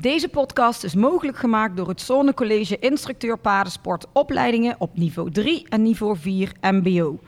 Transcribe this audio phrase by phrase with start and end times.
[0.00, 5.82] Deze podcast is mogelijk gemaakt door het Zonnecollege Instructeur Paardensport opleidingen op niveau 3 en
[5.82, 7.18] niveau 4 MBO.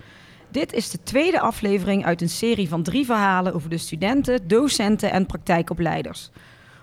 [0.51, 5.11] Dit is de tweede aflevering uit een serie van drie verhalen over de studenten, docenten
[5.13, 6.31] en praktijkopleiders.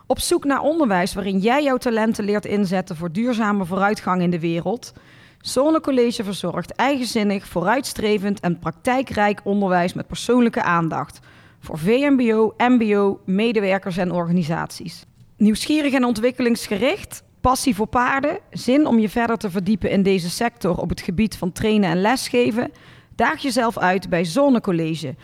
[0.06, 4.40] Op zoek naar onderwijs waarin jij jouw talenten leert inzetten voor duurzame vooruitgang in de
[4.40, 4.94] wereld.
[5.42, 11.20] Zonnecollege verzorgt eigenzinnig, vooruitstrevend en praktijkrijk onderwijs met persoonlijke aandacht.
[11.60, 15.06] Voor VMBO, MBO, medewerkers en organisaties.
[15.38, 20.78] Nieuwsgierig en ontwikkelingsgericht, passie voor paarden, zin om je verder te verdiepen in deze sector
[20.78, 22.72] op het gebied van trainen en lesgeven.
[23.16, 25.16] Daag jezelf uit bij Zonnecollege.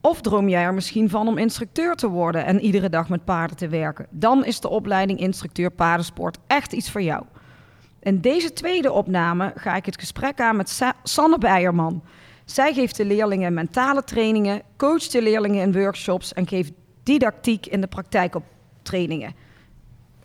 [0.00, 3.56] Of droom jij er misschien van om instructeur te worden en iedere dag met paarden
[3.56, 4.06] te werken?
[4.10, 7.24] Dan is de opleiding instructeur paardensport echt iets voor jou.
[8.00, 12.02] In deze tweede opname ga ik het gesprek aan met Sa Sanne Beierman.
[12.44, 17.80] Zij geeft de leerlingen mentale trainingen, coacht de leerlingen in workshops en geeft didactiek in
[17.80, 19.48] de praktijkoptrainingen.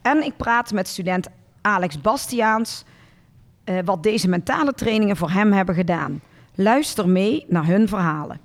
[0.06, 1.28] En ik praat met student
[1.62, 2.84] Alex Bastiaans
[3.66, 6.22] uh, wat deze mentale trainingen voor hem hebben gedaan.
[6.56, 8.40] Luister mee naar hun verhalen.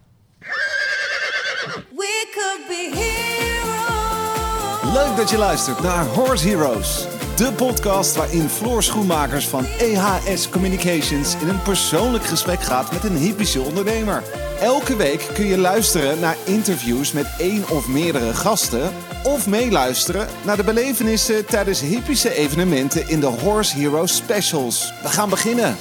[4.93, 7.10] Leuk dat je luistert naar Horse Heroes.
[7.41, 13.17] De podcast waarin Floor Schoenmakers van EHS Communications in een persoonlijk gesprek gaat met een
[13.17, 14.23] hypische ondernemer.
[14.61, 18.93] Elke week kun je luisteren naar interviews met één of meerdere gasten.
[19.25, 24.93] Of meeluisteren naar de belevenissen tijdens hypische evenementen in de Horse Heroes Specials.
[25.03, 25.77] We gaan beginnen.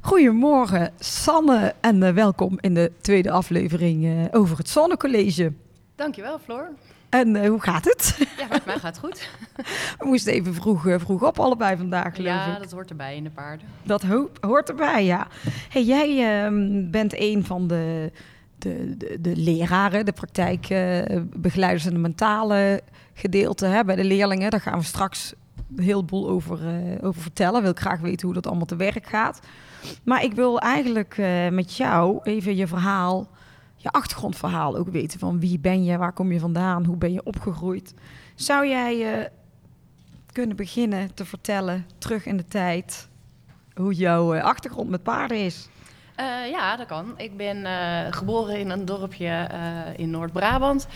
[0.00, 5.52] Goedemorgen, Sanne, en uh, welkom in de tweede aflevering uh, over het Zonnecollege.
[5.96, 6.70] Dankjewel, Floor.
[7.10, 8.28] En uh, hoe gaat het?
[8.38, 9.28] Ja, met mij gaat het goed.
[9.98, 12.62] We moesten even vroeg, vroeg op allebei vandaag, geloof ja, ik.
[12.62, 13.66] dat hoort erbij in de paarden.
[13.82, 15.26] Dat ho hoort erbij, ja.
[15.68, 18.12] Hey, jij uh, bent een van de,
[18.58, 22.82] de, de, de leraren, de praktijkbegeleiders en de mentale
[23.14, 24.50] gedeelte hè, bij de leerlingen.
[24.50, 25.34] Daar gaan we straks
[25.76, 27.62] een heleboel over, uh, over vertellen.
[27.62, 29.40] Wil ik graag weten hoe dat allemaal te werk gaat.
[30.02, 31.16] Maar ik wil eigenlijk
[31.50, 33.28] met jou even je verhaal,
[33.82, 35.18] je achtergrondverhaal ook weten.
[35.18, 37.94] Van wie ben je, waar kom je vandaan, hoe ben je opgegroeid.
[38.34, 39.26] Zou jij uh,
[40.32, 43.08] kunnen beginnen te vertellen, terug in de tijd,
[43.74, 45.68] hoe jouw uh, achtergrond met paarden is?
[46.20, 47.14] Uh, ja, dat kan.
[47.16, 47.66] Ik ben
[48.12, 49.48] geboren in een dorpje
[49.96, 50.86] in Noord-Brabant,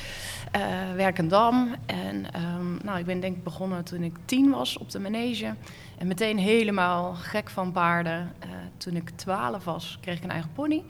[0.96, 1.74] Werkendam.
[1.86, 5.54] En um, nou, ik ben denk ik begonnen toen ik tien was op de manege.
[5.98, 8.32] En meteen helemaal gek van paarden.
[8.76, 10.82] toen ik twaalf was, kreeg ik een eigen pony.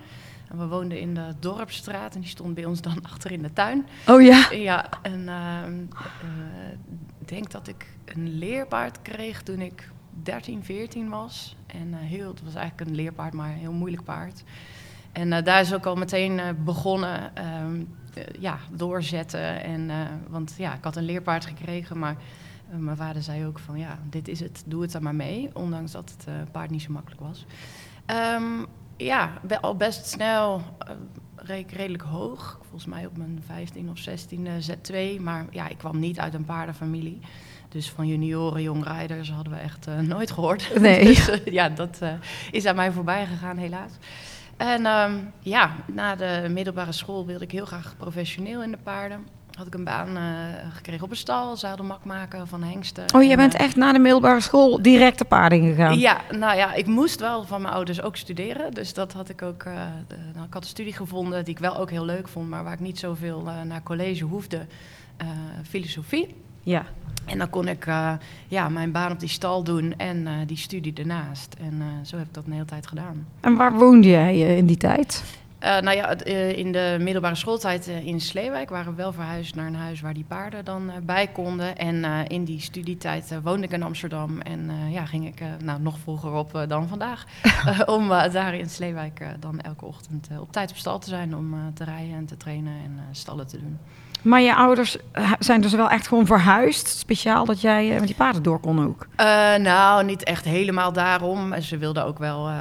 [0.54, 3.52] En we woonden in de Dorpstraat en die stond bij ons dan achter in de
[3.52, 3.86] tuin.
[4.06, 4.52] Oh ja?
[4.52, 5.28] Ja, en
[7.20, 9.90] ik denk dat ik een leerpaard kreeg toen ik
[10.22, 11.56] 13, 14 was.
[11.66, 14.44] En uh, heel, het was eigenlijk een leerpaard, maar een heel moeilijk paard.
[15.12, 17.32] En uh, daar is ook al meteen uh, begonnen,
[17.62, 17.94] um,
[18.38, 19.62] ja, doorzetten.
[19.62, 19.90] En,
[20.28, 22.16] want ja, ik had een leerpaard gekregen, maar
[22.68, 25.50] mijn vader zei ook van, ja, dit is het, doe het dan maar mee.
[25.52, 27.46] Ondanks dat het paard niet zo makkelijk was.
[28.06, 28.66] Um,
[28.96, 30.62] ja, al best snel
[31.52, 32.58] ik redelijk hoog.
[32.60, 35.20] Volgens mij op mijn 15 of 16 Z2.
[35.20, 37.20] Maar ja, ik kwam niet uit een paardenfamilie.
[37.68, 40.70] Dus van junioren, jongrijders hadden we echt uh, nooit gehoord.
[40.80, 41.04] Nee.
[41.04, 42.12] dus, uh, ja, dat uh,
[42.50, 43.92] is aan mij voorbij gegaan, helaas.
[44.56, 49.26] En um, ja, na de middelbare school wilde ik heel graag professioneel in de paarden.
[49.56, 50.16] Had ik een baan
[50.74, 53.04] gekregen op een stal, zadelmak maken van hengsten.
[53.14, 55.98] Oh, je bent echt na de middelbare school direct de paarden gegaan?
[55.98, 58.74] Ja, nou ja, ik moest wel van mijn ouders ook studeren.
[58.74, 59.64] Dus dat had ik ook.
[60.08, 62.64] De, nou, ik had een studie gevonden die ik wel ook heel leuk vond, maar
[62.64, 64.66] waar ik niet zoveel naar college hoefde.
[65.68, 66.34] filosofie.
[66.64, 66.84] Ja.
[67.24, 68.12] En dan kon ik uh,
[68.48, 71.56] ja, mijn baan op die stal doen en uh, die studie ernaast.
[71.60, 73.26] En uh, zo heb ik dat een hele tijd gedaan.
[73.40, 75.24] En waar woonde jij in die tijd?
[75.64, 80.00] Nou ja, in de middelbare schooltijd in Sleewijk waren we wel verhuisd naar een huis
[80.00, 81.76] waar die paarden dan bij konden.
[81.76, 86.32] En in die studietijd woonde ik in Amsterdam en ja, ging ik nou, nog vroeger
[86.32, 87.24] op dan vandaag.
[87.86, 91.84] om daar in Sleewijk dan elke ochtend op tijd op stal te zijn om te
[91.84, 93.78] rijden en te trainen en stallen te doen.
[94.24, 94.96] Maar je ouders
[95.38, 99.06] zijn dus wel echt gewoon verhuisd, speciaal dat jij met die paarden door kon ook?
[99.20, 101.60] Uh, nou, niet echt helemaal daarom.
[101.60, 102.56] Ze wilden ook wel uh,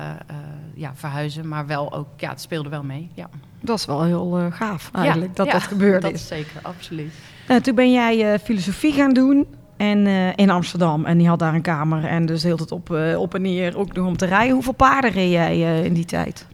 [0.73, 3.09] ja, verhuizen, maar wel ook, ja, het speelde wel mee.
[3.13, 3.29] Ja.
[3.61, 6.27] Dat is wel heel gaaf eigenlijk, ja, dat ja, dat gebeurd dat is.
[6.27, 7.13] zeker, absoluut.
[7.61, 12.05] toen ben jij filosofie gaan doen en, in Amsterdam en die had daar een kamer
[12.05, 14.53] en dus heel het op, op en neer ook nog om te rijden.
[14.53, 16.47] Hoeveel paarden reed jij in die tijd?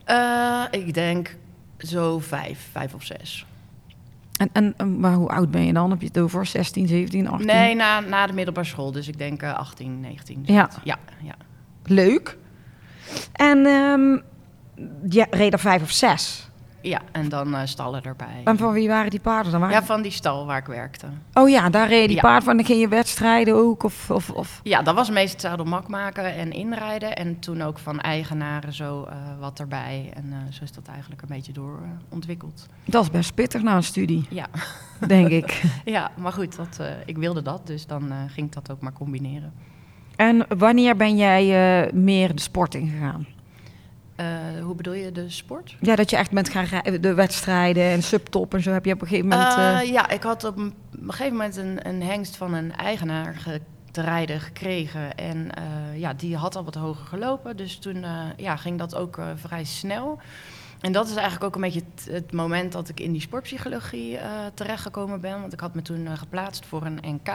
[0.71, 1.35] ik denk
[1.77, 3.45] zo vijf, vijf of zes.
[4.39, 5.89] En, en maar hoe oud ben je dan?
[5.89, 7.47] Heb je het over 16, 17, 18?
[7.47, 8.91] Nee, na, na de middelbare school.
[8.91, 10.41] Dus ik denk uh, 18, 19.
[10.45, 10.69] Ja.
[10.83, 11.35] ja, ja.
[11.85, 12.37] Leuk.
[13.33, 14.21] En um,
[15.09, 16.48] ja, er vijf of zes?
[16.81, 18.41] Ja, en dan eh, stallen erbij.
[18.43, 19.61] En van wie waren die paarden dan?
[19.61, 21.07] Waren Ja, van die stal waar ik werkte.
[21.33, 22.21] Oh ja, daar reden die Ja.
[22.21, 22.55] paarden van.
[22.57, 23.83] Dan ging je wedstrijden ook?
[23.83, 24.59] Of, of, of...
[24.63, 27.15] Ja, dat was meest het zadelmak maken en inrijden.
[27.15, 30.11] En toen ook van eigenaren zo eh, wat erbij.
[30.13, 32.65] En eh, zo is dat eigenlijk een beetje door eh, ontwikkeld.
[32.85, 34.45] Dat is best pittig na een studie, Ja,
[35.07, 35.61] denk ik.
[35.85, 37.67] ja maar goed, dat, ik wilde dat.
[37.67, 39.53] Dus dan ging ik dat ook maar combineren.
[40.15, 41.45] En wanneer ben jij
[41.93, 43.27] meer de sport ingegaan?
[44.19, 45.75] Eh, hoe bedoel je de sport?
[45.81, 48.93] Ja, dat je echt bent gaan rijden, de wedstrijden en subtop en zo heb je
[48.93, 49.55] op een gegeven moment...
[49.55, 52.53] eh, Eh, ja, ik had op een, op een gegeven moment een, een hengst van
[52.53, 53.61] een eigenaar ge-
[53.91, 55.15] te rijden gekregen.
[55.15, 55.49] En
[55.95, 57.57] ja, die had al wat hoger gelopen.
[57.57, 58.05] Dus toen
[58.37, 60.19] ja, ging dat ook vrij snel.
[60.81, 64.29] En dat is eigenlijk ook een beetje het, moment dat ik in die sportpsychologie eh
[64.53, 65.39] terechtgekomen ben.
[65.41, 67.29] Want ik had me toen geplaatst voor een NK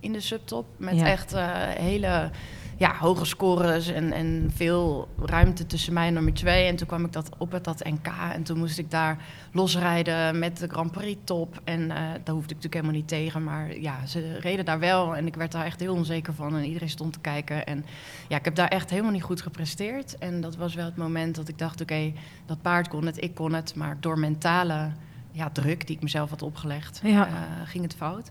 [0.00, 0.66] in de subtop.
[0.76, 1.06] Met Ja.
[1.06, 1.34] echt
[1.78, 2.30] hele
[2.78, 6.66] ja, hoge scores en, en veel ruimte tussen mij en nummer twee.
[6.66, 8.06] En toen kwam ik dat op met dat NK.
[8.32, 9.18] En toen moest ik daar
[9.52, 11.60] losrijden met de Grand Prix top.
[11.64, 13.44] En eh, daar hoefde ik natuurlijk helemaal niet tegen.
[13.44, 15.16] Maar ja, ze reden daar wel.
[15.16, 16.56] En ik werd daar echt heel onzeker van.
[16.56, 17.66] En iedereen stond te kijken.
[17.66, 17.84] En
[18.28, 20.18] ja, ik heb daar echt helemaal niet goed gepresteerd.
[20.18, 22.12] En dat was wel het moment dat ik dacht, oké,
[22.46, 23.74] dat paard kon het, ik kon het.
[23.74, 24.90] Maar door mentale
[25.32, 27.26] ja, druk die ik mezelf had opgelegd, Ja.
[27.26, 27.32] eh,
[27.64, 28.30] ging het fout.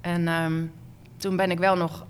[0.00, 0.64] En ehm,
[1.16, 2.06] toen ben ik wel nog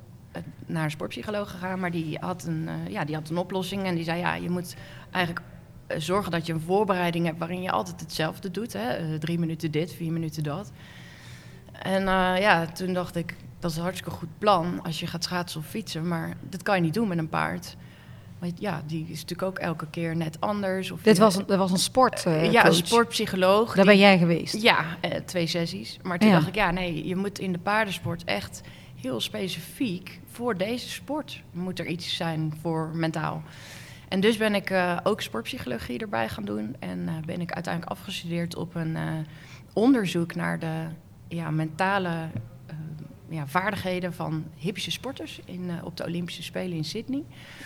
[0.66, 3.84] naar een sportpsycholoog gegaan, maar die had, een, eh, ja, die had een oplossing.
[3.84, 4.74] En die zei, ja, je moet
[5.10, 5.46] eigenlijk
[5.86, 8.72] eh, zorgen dat je een voorbereiding hebt waarin je altijd hetzelfde doet.
[8.72, 8.88] Hè?
[8.88, 10.72] Eh, drie minuten dit, vier minuten dat.
[11.82, 15.24] En eh, ja, toen dacht ik, dat is een hartstikke goed plan als je gaat
[15.24, 16.08] schaatsen of fietsen.
[16.08, 17.76] Maar dat kan je niet doen met een paard.
[18.38, 20.90] Want ja, die is natuurlijk ook elke keer net anders.
[20.90, 23.66] Of dit je- was een, dat was een sport, eh, ja, een sportpsycholoog.
[23.66, 24.62] Daar die- ben jij geweest.
[24.62, 25.98] ja, eh, twee sessies.
[26.02, 26.34] Maar toen Ja.
[26.34, 28.60] dacht ik, ja, nee, je moet in de paardensport echt
[29.00, 33.42] heel specifiek voor deze sport moet er iets zijn voor mentaal.
[34.08, 36.76] En dus ben ik eh, ook sportpsychologie erbij gaan doen.
[36.78, 39.12] En eh, ben ik uiteindelijk afgestudeerd op een eh,
[39.72, 40.86] onderzoek naar de
[41.28, 42.30] ja, mentale
[43.30, 47.22] ja, vaardigheden van hippische sporters in, eh, op de Olympische Spelen in Sydney.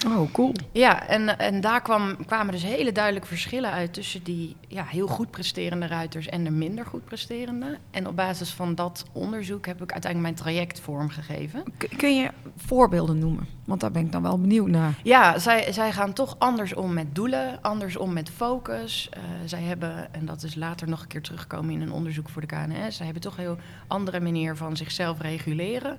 [0.06, 0.52] Oh, cool.
[0.72, 5.06] Ja, en, en daar kwam, kwamen dus hele duidelijke verschillen uit tussen die ja, heel
[5.06, 7.78] goed presterende ruiters en de minder goed presterende.
[7.90, 11.62] En op basis van dat onderzoek heb ik uiteindelijk mijn traject vormgegeven.
[11.78, 13.46] K- kun je voorbeelden noemen?
[13.64, 14.94] Want daar ben ik dan wel benieuwd naar.
[15.02, 19.08] Ja, zij, zij gaan toch anders om met doelen, anders om met focus.
[19.10, 22.40] Eh, zij hebben, en dat is later nog een keer teruggekomen in een onderzoek voor
[22.40, 25.98] de KNS, zij hebben toch een heel andere manier van zichzelf reguleren.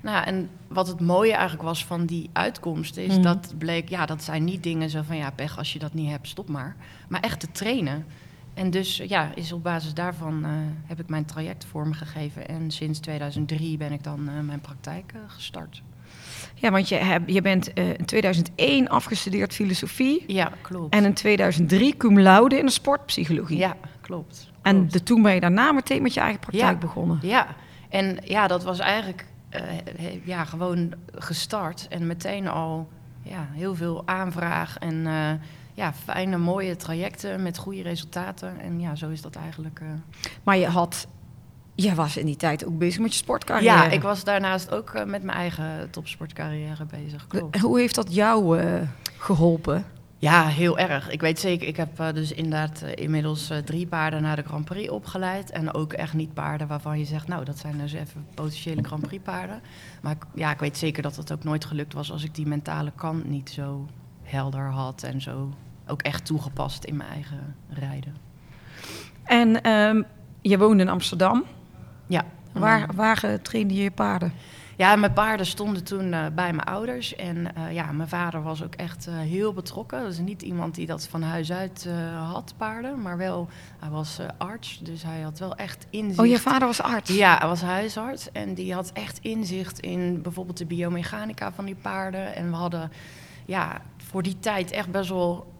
[0.00, 3.22] Nou, en wat het mooie eigenlijk was van die uitkomst, is Mhm.
[3.22, 6.10] dat bleek, ja, dat zijn niet dingen zo van, ja, pech, als je dat niet
[6.10, 6.76] hebt, stop maar.
[7.08, 8.06] Maar echt te trainen.
[8.54, 10.50] En dus, ja, is op basis daarvan eh,
[10.86, 12.48] heb ik mijn traject vormgegeven.
[12.48, 15.82] En sinds 2003 ben ik dan eh, mijn praktijk gestart.
[16.54, 20.24] Ja, want je, heb, je bent eh, in 2001 afgestudeerd filosofie.
[20.26, 20.94] Ja, klopt.
[20.94, 23.58] En in 2003 cum laude in de sportpsychologie.
[23.58, 24.50] Ja, klopt.
[24.62, 24.92] En klopt.
[24.92, 26.78] de, toen ben je daarna meteen met je eigen praktijk Ja.
[26.78, 27.18] begonnen.
[27.22, 27.46] Ja,
[27.88, 29.62] en ja, dat was eigenlijk eh,
[30.24, 31.86] ja, gewoon gestart.
[31.88, 32.88] En meteen al
[33.22, 35.30] ja, heel veel aanvraag en eh,
[35.74, 38.60] ja, fijne, mooie trajecten met goede resultaten.
[38.60, 39.80] En ja, zo is dat eigenlijk.
[40.42, 41.06] Maar je had...
[41.74, 43.76] Je was in die tijd ook bezig met je sportcarrière.
[43.76, 47.26] Ja, ik was daarnaast ook eh, met mijn eigen topsportcarrière bezig.
[47.26, 47.58] Klopt.
[47.58, 48.80] Hoe heeft dat jou eh,
[49.18, 49.84] geholpen?
[50.18, 51.10] Ja, heel erg.
[51.10, 54.90] Ik weet zeker, ik heb eh, dus inderdaad inmiddels drie paarden naar de Grand Prix
[54.90, 55.50] opgeleid.
[55.50, 59.06] En ook echt niet paarden waarvan je zegt, nou, dat zijn dus even potentiële Grand
[59.06, 59.60] Prix paarden.
[60.02, 62.46] Maar ik, ja, ik weet zeker dat het ook nooit gelukt was als ik die
[62.46, 63.86] mentale kant niet zo
[64.22, 65.02] helder had.
[65.02, 65.52] En zo
[65.86, 68.16] ook echt toegepast in mijn eigen rijden.
[69.24, 70.02] En ehm,
[70.40, 71.44] je woonde in Amsterdam.
[72.12, 72.24] Ja.
[72.52, 74.32] Waar, waar eh, trainde je je paarden?
[74.76, 77.16] Ja, mijn paarden stonden toen eh, bij mijn ouders.
[77.16, 80.02] En eh, ja, mijn vader was ook echt eh, heel betrokken.
[80.02, 83.02] Dat is niet iemand die dat van huis uit had, paarden.
[83.02, 86.18] Maar wel, hij was arts, dus hij had wel echt inzicht.
[86.18, 87.10] Oh, je vader was arts?
[87.10, 88.32] Ja, hij was huisarts.
[88.32, 92.34] En die had echt inzicht in bijvoorbeeld de biomechanica van die paarden.
[92.34, 92.92] En we hadden
[93.44, 95.52] ja, voor die tijd echt best wel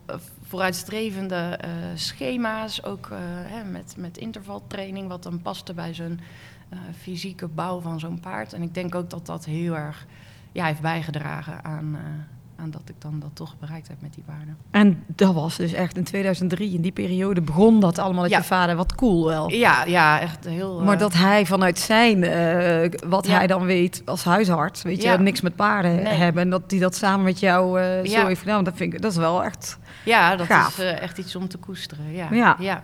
[0.53, 2.83] vooruitstrevende eh, schema's.
[2.85, 6.21] Ook eh, hè, met, met intervaltraining, wat dan paste bij zijn
[6.69, 8.53] eh, fysieke bouw van zo'n paard.
[8.53, 10.07] En ik denk ook dat dat heel erg
[10.53, 11.99] ja, heeft bijgedragen aan,
[12.57, 14.57] aan dat ik dan dat toch bereikt heb met die paarden.
[14.71, 18.39] En dat was dus echt in 2003, in die periode begon dat allemaal met Ja.
[18.39, 18.77] je vader.
[18.77, 19.51] Wat cool wel.
[19.51, 20.81] Ja, ja echt heel...
[20.83, 23.37] Maar eh, dat hij vanuit zijn, eh, wat Ja.
[23.37, 26.05] hij dan weet als huisarts, weet je, niks met paarden Nee.
[26.15, 26.43] hebben.
[26.43, 29.11] En dat hij dat samen met jou eh, zo heeft gedaan, dat vind ik, dat
[29.11, 29.79] is wel echt...
[30.05, 30.79] Ja, dat gaaf.
[30.79, 32.13] is echt iets om te koesteren.
[32.13, 32.27] Ja.
[32.31, 32.57] Ja.
[32.59, 32.83] ja.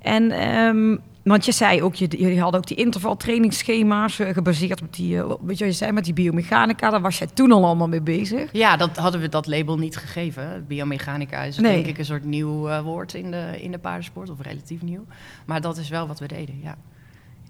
[0.00, 0.96] En ehm,
[1.28, 5.26] want je zei ook, je, jullie hadden ook die intervaltrainingsschema's uh, gebaseerd op die, uh,
[5.26, 6.90] weet je wat je zei, met die biomechanica.
[6.90, 8.52] Daar was jij toen al allemaal mee bezig.
[8.52, 10.64] Ja, dat hadden we dat label niet gegeven.
[10.68, 11.74] Biomechanica is nee.
[11.74, 15.04] denk ik een soort nieuw uh, woord in de, in de paardensport, of relatief nieuw.
[15.46, 16.76] Maar dat is wel wat we deden, ja.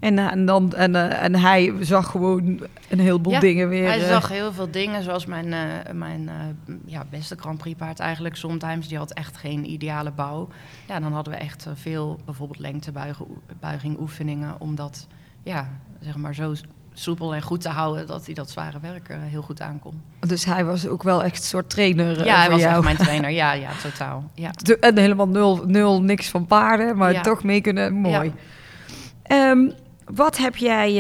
[0.01, 3.87] En, en, dan, en, en hij zag gewoon een heleboel ja, dingen weer.
[3.87, 7.99] Hij zag heel veel dingen, zoals mijn, uh, mijn uh, ja, beste Grand Prix paard
[7.99, 8.37] eigenlijk.
[8.37, 10.49] Sometimes, die had echt geen ideale bouw.
[10.89, 14.55] Ja, dan hadden we echt veel, bijvoorbeeld lengtebuiging oefeningen...
[14.59, 15.07] om dat,
[15.43, 15.69] ja,
[16.01, 16.55] zeg maar zo
[16.93, 18.07] soepel en goed te houden...
[18.07, 20.03] dat hij dat zware werk er heel goed aankon.
[20.21, 22.73] Dus hij was ook wel echt een soort trainer Ja, hij was jou.
[22.73, 23.31] echt mijn trainer.
[23.39, 24.31] Ja, ja, totaal.
[24.35, 24.51] Ja.
[24.81, 27.21] En helemaal nul, nul niks van paarden, maar ja.
[27.21, 27.93] toch mee kunnen.
[27.93, 28.33] Mooi.
[29.25, 29.51] Ja.
[29.51, 29.73] Um,
[30.15, 30.91] wat heb jij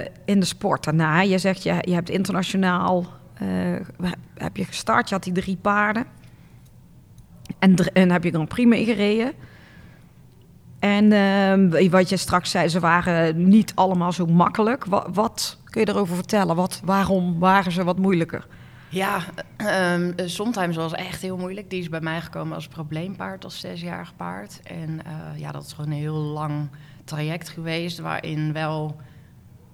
[0.00, 1.20] uh, in de sport daarna?
[1.20, 3.06] Je zegt, je, je hebt internationaal
[3.42, 3.80] uh,
[4.34, 5.08] heb je gestart.
[5.08, 6.04] Je had die drie paarden.
[7.58, 9.32] En, en heb je Grand Prix mee gereden.
[10.78, 14.84] En uh, wat je straks zei, ze waren niet allemaal zo makkelijk.
[15.12, 16.56] Wat, kun je erover vertellen?
[16.56, 18.46] Wat, waarom waren ze wat moeilijker?
[18.88, 19.20] Ja,
[19.94, 21.70] um, sometimes was echt heel moeilijk.
[21.70, 24.60] Die is bij mij gekomen als probleempaard, als zesjarig paard.
[24.62, 26.68] En uh, ja, dat is gewoon een heel lang
[27.08, 28.96] traject geweest waarin wel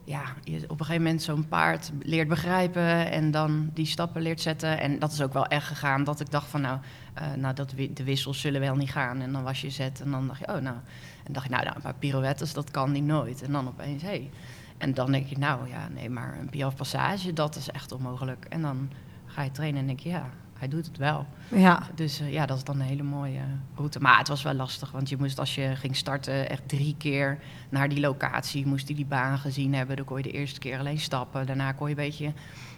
[0.04, 4.40] ja, je op een gegeven moment zo'n paard leert begrijpen en dan die stappen leert
[4.40, 4.80] zetten.
[4.80, 6.78] En dat is ook wel echt gegaan dat ik dacht van nou,
[7.18, 9.20] uh, nou dat de wissels zullen wel niet gaan.
[9.20, 10.76] En dan was je zet en dan dacht je, oh nou.
[11.24, 13.42] En dacht je, nou, nou maar pirouettes, dat kan niet nooit.
[13.42, 14.08] En dan opeens, hé.
[14.08, 14.30] Hey.
[14.78, 18.44] En dan denk je, nou ja, nee, maar een piaf passage, dat is echt onmogelijk.
[18.48, 18.90] En dan
[19.26, 21.26] ga je trainen en denk je, ja, hij doet het wel.
[21.48, 21.82] Ja.
[21.94, 23.40] Dus uh, ja, dat is dan een hele mooie
[23.74, 24.00] route.
[24.00, 27.38] Maar het was wel lastig, want je moest als je ging starten echt drie keer
[27.68, 29.96] naar die locatie, moest hij die baan gezien hebben.
[29.96, 31.46] Dan kon je de eerste keer alleen stappen.
[31.46, 32.32] Daarna kon je een beetje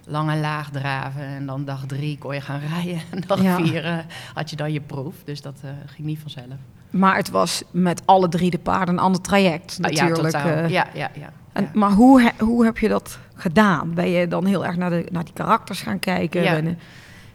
[0.07, 1.23] lang en laag draven.
[1.23, 3.01] En dan dag drie kon je gaan rijden.
[3.11, 3.57] En dag ja.
[3.57, 3.99] vier uh,
[4.35, 5.15] had je dan je proef.
[5.25, 6.59] Dus dat uh, ging niet vanzelf.
[6.91, 10.17] Maar het was met alle drie de paarden een ander traject natuurlijk.
[10.17, 10.69] Ja, totaal.
[10.69, 11.33] ja, ja, ja.
[11.53, 11.71] En.
[11.75, 13.95] Maar hoe, hoe heb je dat gedaan?
[13.95, 16.43] Ben je dan heel erg naar, de, naar die karakters gaan kijken?
[16.43, 16.57] Ja.
[16.57, 16.79] En,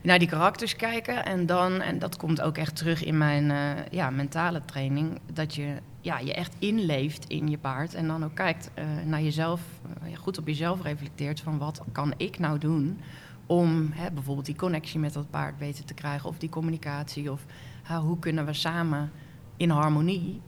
[0.02, 1.26] naar die karakters kijken.
[1.26, 5.56] En dan, en dat komt ook echt terug in mijn uh, ja, mentale training, dat
[5.56, 7.94] je ja, je echt inleeft in je paard.
[7.94, 9.62] En dan ook kijkt uh, naar jezelf,
[10.04, 13.00] uh, goed op jezelf reflecteert van wat kan ik nou doen
[13.46, 16.30] om hè, bijvoorbeeld die connectie met dat paard beter te krijgen.
[16.30, 17.32] Of die communicatie.
[17.32, 17.46] Of
[18.02, 19.12] hoe kunnen we samen
[19.58, 20.42] in harmonie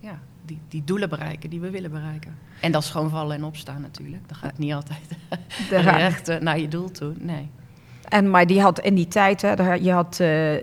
[0.00, 2.38] ja, die, die doelen bereiken die we willen bereiken.
[2.60, 4.28] En dat is gewoon vallen en opstaan natuurlijk.
[4.28, 5.16] Dat gaat niet altijd
[6.00, 7.14] recht naar je doel toe.
[7.18, 7.50] Nee.
[8.08, 10.62] En, maar die had in die tijd, hè, je had uh, uh,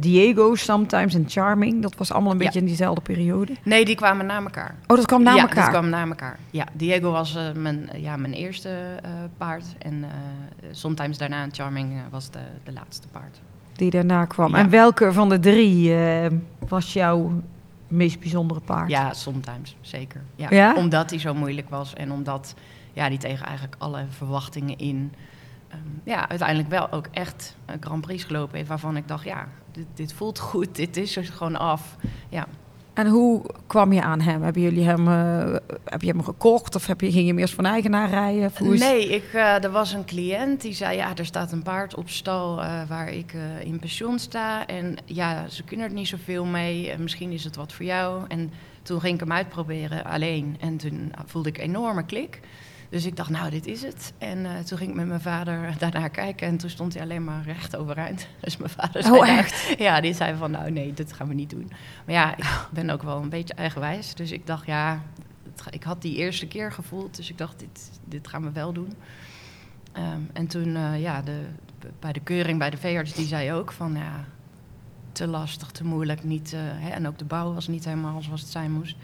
[0.00, 1.82] Diego, Sometimes en Charming.
[1.82, 2.60] Dat was allemaal een beetje ja.
[2.60, 3.52] in diezelfde periode.
[3.62, 4.74] Nee, die kwamen na elkaar.
[4.86, 5.64] Oh, dat kwam na ja, elkaar?
[5.64, 6.38] dat kwam na elkaar.
[6.50, 9.00] Ja, Diego was uh, mijn, ja, mijn eerste
[9.36, 9.64] paard.
[9.78, 10.04] En
[10.70, 13.40] Sometimes daarna en Charming was de, de laatste paard.
[13.72, 14.50] Die daarna kwam.
[14.50, 14.58] Ja.
[14.58, 15.94] En welke van de drie
[16.68, 17.32] was jouw
[17.88, 18.90] meest bijzondere paard?
[18.90, 20.20] Ja, Sometimes, zeker.
[20.36, 20.46] Ja.
[20.50, 20.74] ja?
[20.74, 22.54] Omdat hij zo moeilijk was en omdat
[22.92, 25.12] ja, die tegen eigenlijk alle verwachtingen in
[25.74, 29.48] um, ja, uiteindelijk wel ook echt een Grand Prix gelopen heeft waarvan ik dacht, ja,
[29.72, 31.96] dit, dit voelt goed, dit is er gewoon af.
[32.28, 32.46] Ja.
[32.92, 34.42] En hoe kwam je aan hem?
[34.42, 37.54] Hebben jullie hem, uh, heb je hem gekocht of heb je, ging je hem eerst
[37.54, 38.52] van eigenaar rijden?
[38.60, 42.08] Nee, ik, uh, er was een cliënt die zei, ja, er staat een paard op
[42.08, 44.66] stal uh, waar ik in pensioen sta.
[44.66, 48.24] En ja, ze kunnen er niet zoveel mee, misschien is het wat voor jou.
[48.28, 48.52] En
[48.82, 52.40] toen ging ik hem uitproberen alleen en toen voelde ik een enorme klik.
[52.88, 54.12] Dus ik dacht, nou, dit is het.
[54.18, 57.24] En uh, toen ging ik met mijn vader daarnaar kijken en toen stond hij alleen
[57.24, 58.26] maar recht overeind.
[58.40, 59.74] Dus mijn vader zei, oh, echt?
[59.78, 61.70] ja, die zei van, nou nee, dit gaan we niet doen.
[62.04, 64.14] Maar ja, ik ben ook wel een beetje eigenwijs.
[64.14, 65.02] Dus ik dacht, ja,
[65.70, 67.16] ik had die eerste keer gevoeld.
[67.16, 68.94] Dus ik dacht, dit, dit gaan we wel doen.
[69.96, 71.40] Um, en toen, uh, ja, de,
[71.98, 74.24] bij de keuring bij de veearts, die zei ook van, ja,
[75.12, 76.24] te lastig, te moeilijk.
[76.24, 78.96] Niet, uh, hè, en ook de bouw was niet helemaal zoals het zijn moest.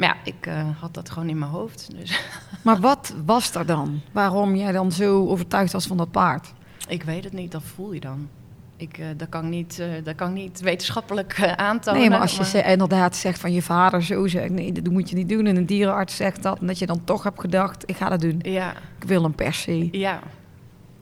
[0.00, 1.90] Maar ja, ik uh, had dat gewoon in mijn hoofd.
[1.96, 2.20] Dus.
[2.64, 4.00] Maar wat was er dan?
[4.12, 6.52] Waarom jij dan zo overtuigd was van dat paard?
[6.88, 8.28] Ik weet het niet, dat voel je dan.
[8.76, 12.00] Ik, uh, dat, kan niet, uh, dat kan niet wetenschappelijk aantonen.
[12.00, 12.46] Nee, maar als je maar...
[12.46, 14.50] Ze, inderdaad zegt van je vader zo zegt...
[14.50, 15.46] nee, dat moet je niet doen.
[15.46, 16.60] En een dierenarts zegt dat.
[16.60, 18.38] En dat je dan toch hebt gedacht, ik ga dat doen.
[18.42, 18.72] Ja.
[18.98, 19.88] Ik wil hem per se.
[19.90, 20.20] Ja,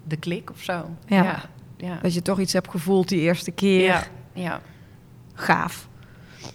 [0.05, 0.91] de klik of zo.
[1.07, 1.23] Ja.
[1.23, 1.43] ja.
[1.77, 1.99] ja.
[2.03, 3.85] Dat je toch iets hebt gevoeld die eerste keer.
[3.85, 4.03] Ja,
[4.33, 4.61] ja.
[5.35, 5.89] Gaaf.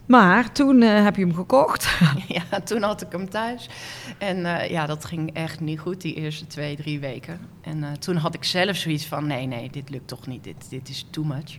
[0.06, 2.00] Maar toen uh, heb je hem gekocht.
[2.28, 3.70] ja, toen had ik hem thuis.
[4.18, 7.40] En uh, ja, dat ging echt niet goed, die eerste twee, drie weken.
[7.62, 10.70] En uh, toen had ik zelf zoiets van, nee, nee, dit lukt toch niet, dit,
[10.70, 11.58] dit is too much.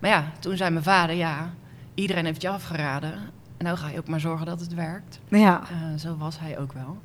[0.00, 1.54] Maar ja, toen zei mijn vader, ja,
[1.94, 3.12] iedereen heeft je afgeraden.
[3.56, 5.20] En nou ga je ook maar zorgen dat het werkt.
[5.28, 5.62] Ja.
[5.98, 6.98] zo was hij ook wel.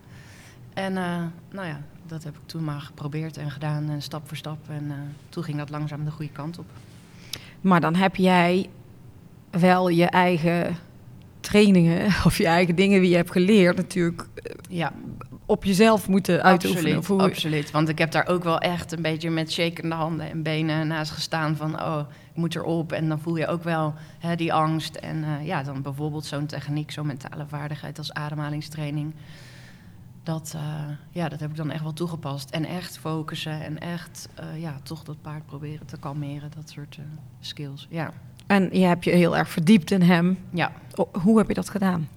[0.73, 0.93] En
[1.51, 4.69] nou ja, dat heb ik toen maar geprobeerd en gedaan, en stap voor stap.
[4.69, 6.65] En toen ging dat langzaam de goede kant op.
[7.61, 8.69] Maar dan heb jij
[9.59, 10.77] wel je eigen
[11.39, 14.27] trainingen of je eigen dingen die je hebt geleerd natuurlijk
[14.69, 14.93] Ja,
[15.45, 16.95] op jezelf moeten uitoefenen.
[16.95, 17.71] absoluut, absoluut.
[17.71, 21.11] Want ik heb daar ook wel echt een beetje met shakende handen en benen naast
[21.11, 21.81] gestaan van...
[21.81, 21.99] oh,
[22.31, 22.91] ik moet erop.
[22.91, 24.95] En dan voel je ook wel hè, die angst.
[24.95, 29.13] En eh, ja, dan bijvoorbeeld zo'n techniek, zo'n mentale vaardigheid als ademhalingstraining...
[30.25, 30.61] Dat, eh,
[31.11, 32.49] ja, dat heb ik dan echt wel toegepast.
[32.49, 36.51] En echt focussen en echt eh, ja, toch dat paard proberen te kalmeren.
[36.55, 37.05] Dat soort eh,
[37.39, 38.13] skills, ja.
[38.47, 40.37] En je hebt je heel erg verdiept in hem.
[40.49, 40.71] Ja,
[41.11, 42.09] hoe heb je dat gedaan?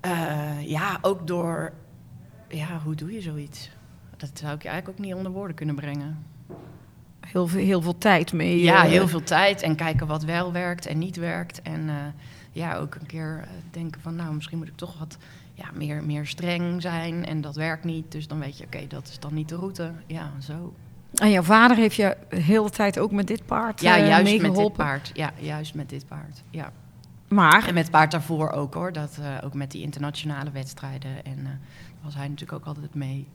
[0.00, 1.72] Eh, ja, ook door...
[2.48, 3.70] Ja, hoe doe je zoiets?
[4.16, 6.24] Dat zou ik je eigenlijk ook niet onder woorden kunnen brengen.
[7.20, 8.62] Heel veel, heel veel tijd mee.
[8.62, 11.62] Ja, eh, heel veel tijd en kijken wat wel werkt en niet werkt.
[11.62, 11.94] En eh,
[12.52, 15.18] ja, ook een keer denken van, nou, misschien moet ik toch wat
[15.54, 17.24] ja, meer, meer streng zijn.
[17.26, 19.92] En dat werkt niet, dus dan weet je, oké, dat is dan niet de route.
[20.06, 20.74] Ja, zo.
[21.14, 24.40] En jouw vader heeft je de hele tijd ook met dit paard Ja, eh, juist
[24.42, 25.10] met dit paard.
[25.14, 26.42] Ja, juist met dit paard.
[26.50, 26.72] Ja.
[27.28, 28.92] Maar En met het paard daarvoor ook hoor.
[28.92, 31.10] Dat, eh, ook met die internationale wedstrijden.
[31.24, 31.58] En daar
[32.02, 33.26] was hij natuurlijk ook altijd mee.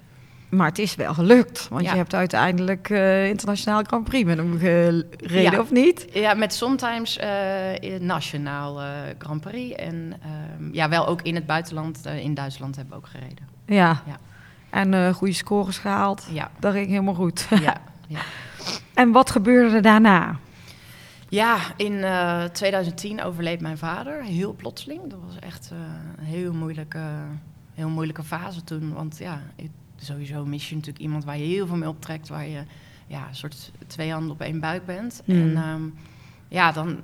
[0.49, 1.67] Maar het is wel gelukt.
[1.67, 1.91] Want Ja.
[1.91, 2.89] je hebt uiteindelijk
[3.29, 5.59] internationaal Grand Prix met hem gereden, Ja.
[5.59, 6.07] of niet?
[6.13, 7.19] Ja, met sometimes
[7.99, 8.79] nationaal
[9.17, 9.75] Grand Prix.
[9.75, 12.05] En ehm, ja, wel ook in het buitenland.
[12.05, 13.47] In Duitsland hebben we ook gereden.
[13.65, 14.01] Ja.
[14.07, 14.17] Ja.
[14.69, 16.27] En eh, goede scores gehaald.
[16.31, 17.47] Ja, Dat ging helemaal goed.
[17.49, 18.21] ja, ja.
[18.93, 20.39] en wat gebeurde er daarna?
[21.29, 25.01] Ja, in eh, 2010 overleed mijn vader, heel plotseling.
[25.09, 25.77] Dat was echt eh,
[26.17, 27.03] een heel moeilijke,
[27.73, 28.93] heel moeilijke fase toen.
[28.93, 29.41] Want ja,
[29.95, 32.63] sowieso mis je natuurlijk iemand waar je heel veel mee optrekt, waar je
[33.07, 35.21] ja, een soort twee handen op één buik bent.
[35.25, 35.35] Hmm.
[35.35, 35.81] En ehm,
[36.47, 36.99] ja, dan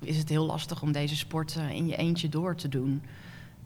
[0.00, 3.02] is het heel lastig om deze sport eh, in je eentje door te doen.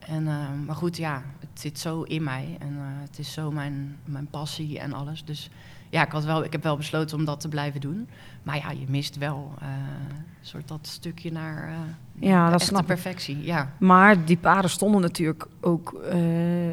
[0.09, 3.51] En, ehm, maar goed, ja, het zit zo in mij en eh, het is zo
[3.51, 5.25] mijn, mijn passie en alles.
[5.25, 5.51] Dus
[5.91, 8.09] ja, ik, had wel, ik heb wel besloten om dat te blijven doen.
[8.43, 12.87] Maar ja, je mist wel een soort dat stukje naar eh Ja, dat snap ik.
[12.87, 13.43] perfectie.
[13.45, 13.73] Ja.
[13.79, 16.01] Maar die paarden stonden natuurlijk ook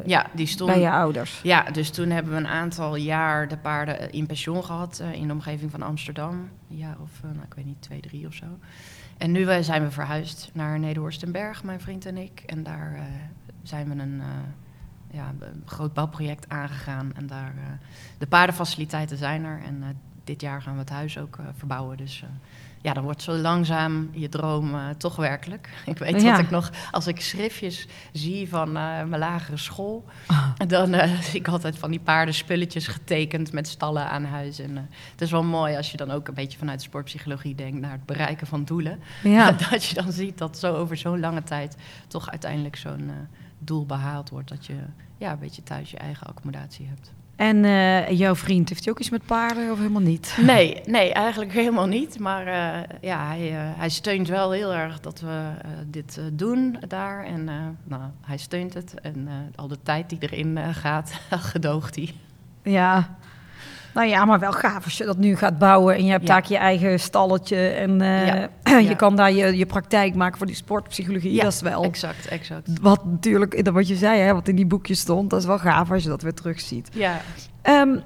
[0.06, 0.70] ja, die stond.
[0.70, 1.40] bij je ouders.
[1.42, 5.26] Ja, dus toen hebben we een aantal jaar de paarden in pensioen gehad eh, in
[5.26, 6.48] de omgeving van Amsterdam.
[6.66, 8.46] Ja, of nou, ik weet niet, twee, drie of zo.
[9.16, 12.42] En nu eh, zijn we verhuisd naar Nederhorstenberg, mijn vriend en ik.
[12.46, 13.02] En daar eh,
[13.62, 17.12] zijn we een, eh, ja, een groot bouwproject aangegaan.
[17.14, 17.54] En daar,
[18.18, 19.62] de paardenfaciliteiten zijn er.
[19.62, 21.96] En dit jaar gaan we het huis ook eh, verbouwen.
[21.96, 22.28] Dus eh,
[22.82, 25.68] ja, dan wordt zo langzaam je droom eh, toch werkelijk.
[25.86, 26.30] Ik weet Ja.
[26.36, 30.04] dat ik nog, als ik schriftjes zie van mijn lagere school...
[30.56, 30.94] En dan
[31.30, 34.58] zie ik altijd van die paardenspulletjes getekend met stallen aan huis.
[34.58, 34.76] En
[35.10, 38.06] het is wel mooi als je dan ook een beetje vanuit sportpsychologie denkt naar het
[38.06, 39.00] bereiken van doelen.
[39.22, 39.52] Ja.
[39.70, 41.76] dat je dan ziet dat zo over zo'n lange tijd
[42.08, 43.10] toch uiteindelijk zo'n
[43.58, 44.48] doel behaald wordt.
[44.48, 44.74] Dat je
[45.18, 47.12] ja, een beetje thuis je eigen accommodatie hebt.
[47.36, 50.36] En eh, jouw vriend, heeft hij ook iets met paarden of helemaal niet?
[50.46, 52.18] Nee, nee, eigenlijk helemaal niet.
[52.18, 55.50] Maar eh, ja, hij, eh, hij steunt wel heel erg dat we
[55.86, 57.24] dit doen daar.
[57.24, 57.44] En
[57.84, 58.94] nou, hij steunt het.
[59.00, 61.20] En al de tijd die erin gaat,
[61.52, 62.14] gedoogt hij.
[62.62, 63.16] Ja.
[63.96, 66.34] Nou ja, maar wel gaaf als je dat nu gaat bouwen en je hebt Ja.
[66.34, 68.26] daar je eigen stalletje en eh,
[68.62, 68.78] Ja.
[68.90, 71.32] je kan daar je, je praktijk maken voor die sportpsychologie.
[71.32, 72.68] Ja, dat is wel Exact, exact.
[72.80, 75.90] wat natuurlijk, wat je zei, hè, wat in die boekjes stond, dat is wel gaaf
[75.90, 76.88] als je dat weer terugziet.
[76.92, 77.20] Ja,
[77.62, 77.96] Ehm,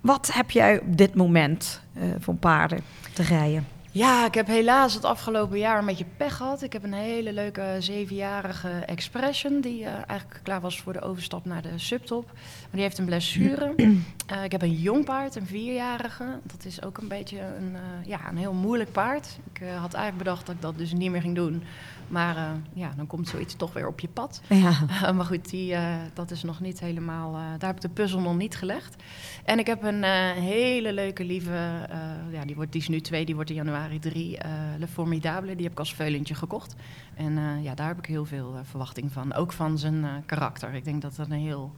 [0.00, 2.80] wat heb jij op dit moment eh van paarden
[3.12, 3.66] te rijden?
[3.96, 6.62] Ja, ik heb helaas het afgelopen jaar een beetje pech gehad.
[6.62, 11.44] Ik heb een hele leuke zevenjarige Expression die eh, eigenlijk klaar was voor de overstap
[11.44, 12.24] naar de subtop.
[12.34, 13.74] Maar die heeft een blessure.
[14.26, 16.24] Eh, ik heb een jong paard, een vierjarige.
[16.42, 19.38] Dat is ook een beetje een, eh, ja, een heel moeilijk paard.
[19.52, 21.62] Ik had eigenlijk bedacht dat ik dat dus niet meer ging doen.
[22.08, 24.40] Maar eh, ja, dan komt zoiets toch weer op je pad.
[24.48, 25.12] Ja.
[25.12, 27.34] maar goed, die, eh, dat is nog niet helemaal.
[27.34, 29.02] eh, daar heb ik de puzzel nog niet gelegd.
[29.44, 31.86] En ik heb een eh, hele leuke, lieve.
[31.90, 31.98] eh,
[32.32, 34.38] ja, die, wordt, die is nu twee, die wordt in januari drie.
[34.38, 35.54] eh Le Formidable.
[35.54, 36.74] Die heb ik als veulentje gekocht.
[37.14, 39.32] En eh, ja, daar heb ik heel veel eh, verwachting van.
[39.34, 40.74] Ook van zijn eh, karakter.
[40.74, 41.72] Ik denk dat dat een heel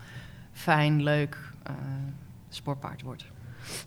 [0.52, 1.72] fijn, leuk eh,
[2.48, 3.24] sportpaard wordt.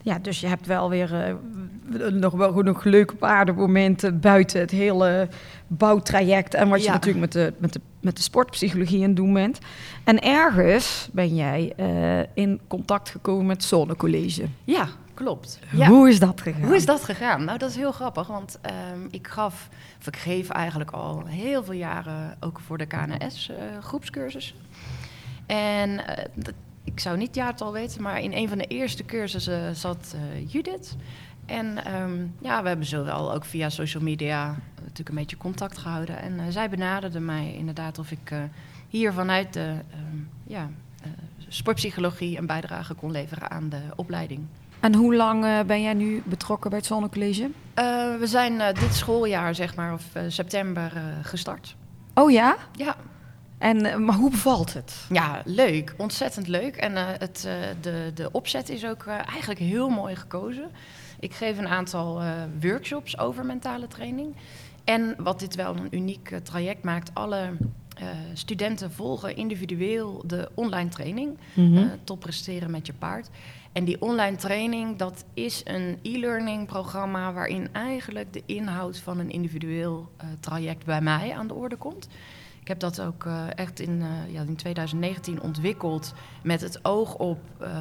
[0.01, 5.29] Ja, dus je hebt wel weer eh, nog wel genoeg leuke paardenmomenten buiten het hele
[5.67, 9.33] bouwtraject en wat je natuurlijk met de, met, de, met de sportpsychologie aan het doen
[9.33, 9.59] bent.
[10.03, 14.43] En ergens ben jij eh, in contact gekomen met Zonnecollege.
[14.63, 15.59] Ja, klopt.
[15.71, 15.87] Ja.
[15.87, 16.61] Hoe is dat gegaan?
[16.63, 17.43] Hoe is dat gegaan?
[17.45, 21.63] Nou, dat is heel grappig, want ehm, ik gaf, of ik geef eigenlijk al heel
[21.63, 24.55] veel jaren ook voor de KNS eh groepscursus.
[25.45, 29.05] En eh, dat- ik zou niet het jaartal weten, maar in een van de eerste
[29.05, 30.95] cursussen zat eh, Judith.
[31.45, 36.21] En ehm, ja, we hebben zowel ook via social media natuurlijk een beetje contact gehouden.
[36.21, 38.39] En eh, zij benaderde mij inderdaad of ik eh,
[38.87, 40.17] hier vanuit de ehm,
[40.47, 40.69] ja,
[41.03, 41.09] eh,
[41.47, 44.41] sportpsychologie een bijdrage kon leveren aan de opleiding.
[44.79, 47.49] En hoe lang eh, ben jij nu betrokken bij het Zonnecollege?
[48.19, 50.91] We zijn dit schooljaar, zeg maar, of september
[51.21, 51.75] gestart.
[52.13, 52.55] Oh ja?
[52.75, 52.95] Ja.
[53.61, 55.05] En, maar hoe bevalt het?
[55.09, 55.93] Ja, leuk.
[55.97, 56.75] Ontzettend leuk.
[56.75, 57.47] En het,
[57.81, 60.71] de, de opzet is ook eigenlijk heel mooi gekozen.
[61.19, 62.21] Ik geef een aantal
[62.59, 64.35] workshops over mentale training.
[64.83, 67.49] En wat dit wel een uniek traject maakt, alle
[68.33, 71.37] studenten volgen individueel de online training.
[71.53, 71.91] Mm -hmm.
[72.03, 73.29] top presteren met je paard.
[73.71, 79.29] En die online training, dat is een e-learning programma waarin eigenlijk de inhoud van een
[79.29, 82.07] individueel traject bij mij aan de orde komt.
[82.61, 87.15] Ik heb dat ook uh, echt in, uh, ja, in 2019 ontwikkeld met het oog
[87.15, 87.39] op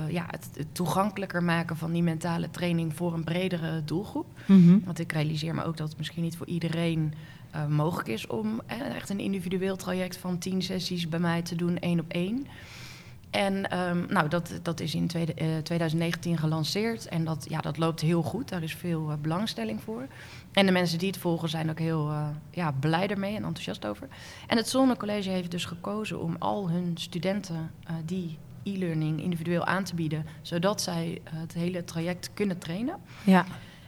[0.08, 4.26] ja, het, het, toegankelijker maken van die mentale training voor een bredere doelgroep.
[4.46, 4.82] Mm -hmm.
[4.84, 7.14] Want ik realiseer me ook dat het misschien niet voor iedereen
[7.68, 12.00] mogelijk is om echt een individueel traject van 10 sessies bij mij te doen, één
[12.00, 12.46] op één.
[13.30, 17.08] En um, nou, dat, dat is in tweede, uh, 2019 gelanceerd.
[17.08, 18.48] En dat, ja, dat loopt heel goed.
[18.48, 20.06] Daar is veel belangstelling voor.
[20.52, 23.86] En de mensen die het volgen zijn ook heel uh, ja, blij ermee en enthousiast
[23.86, 24.08] over.
[24.46, 27.70] En het Zonnecollege heeft dus gekozen om al hun studenten
[28.04, 30.26] die e-learning individueel aan te bieden.
[30.42, 32.96] Zodat zij het hele traject kunnen trainen.
[33.24, 33.44] Ja.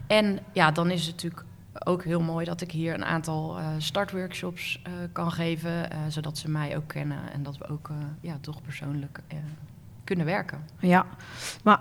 [0.06, 1.44] En ja, dan is het natuurlijk
[1.84, 6.88] ook heel mooi dat ik hier een aantal startworkshops kan geven, zodat ze mij ook
[6.88, 9.20] kennen en dat we ook ja, toch persoonlijk
[10.04, 10.66] kunnen werken.
[10.78, 11.06] Ja,
[11.64, 11.80] maar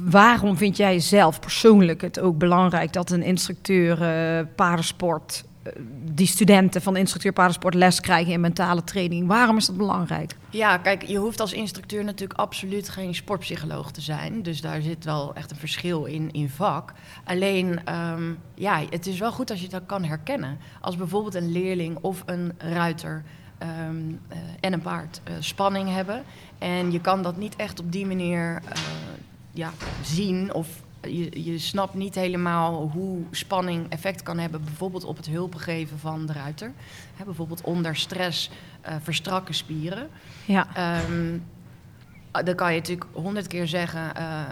[0.00, 3.96] waarom vind jij zelf persoonlijk het ook belangrijk dat een instructeur
[4.46, 5.44] paardensport
[6.14, 9.26] die studenten van instructeur paardensport les krijgen in mentale training.
[9.26, 10.36] Waarom is dat belangrijk?
[10.50, 14.42] Ja, kijk, je hoeft als instructeur natuurlijk absoluut geen sportpsycholoog te zijn.
[14.42, 16.92] Dus daar zit wel echt een verschil in, in vak.
[17.24, 20.58] Alleen, um, ja, het is wel goed als je dat kan herkennen.
[20.80, 23.24] Als bijvoorbeeld een leerling of een ruiter
[23.88, 26.22] um, uh, en een paard uh, spanning hebben.
[26.58, 28.70] En je kan dat niet echt op die manier uh,
[29.56, 30.68] ja, zien of
[31.02, 35.98] je, je snapt niet helemaal hoe spanning effect kan hebben, bijvoorbeeld op het hulpen geven
[35.98, 36.72] van de ruiter.
[37.16, 38.50] Hè, bijvoorbeeld onder stress
[38.88, 40.08] uh, verstrakken spieren.
[40.44, 40.66] Ja.
[41.08, 41.44] Um,
[42.44, 44.42] dan kan je natuurlijk honderd keer zeggen: uh,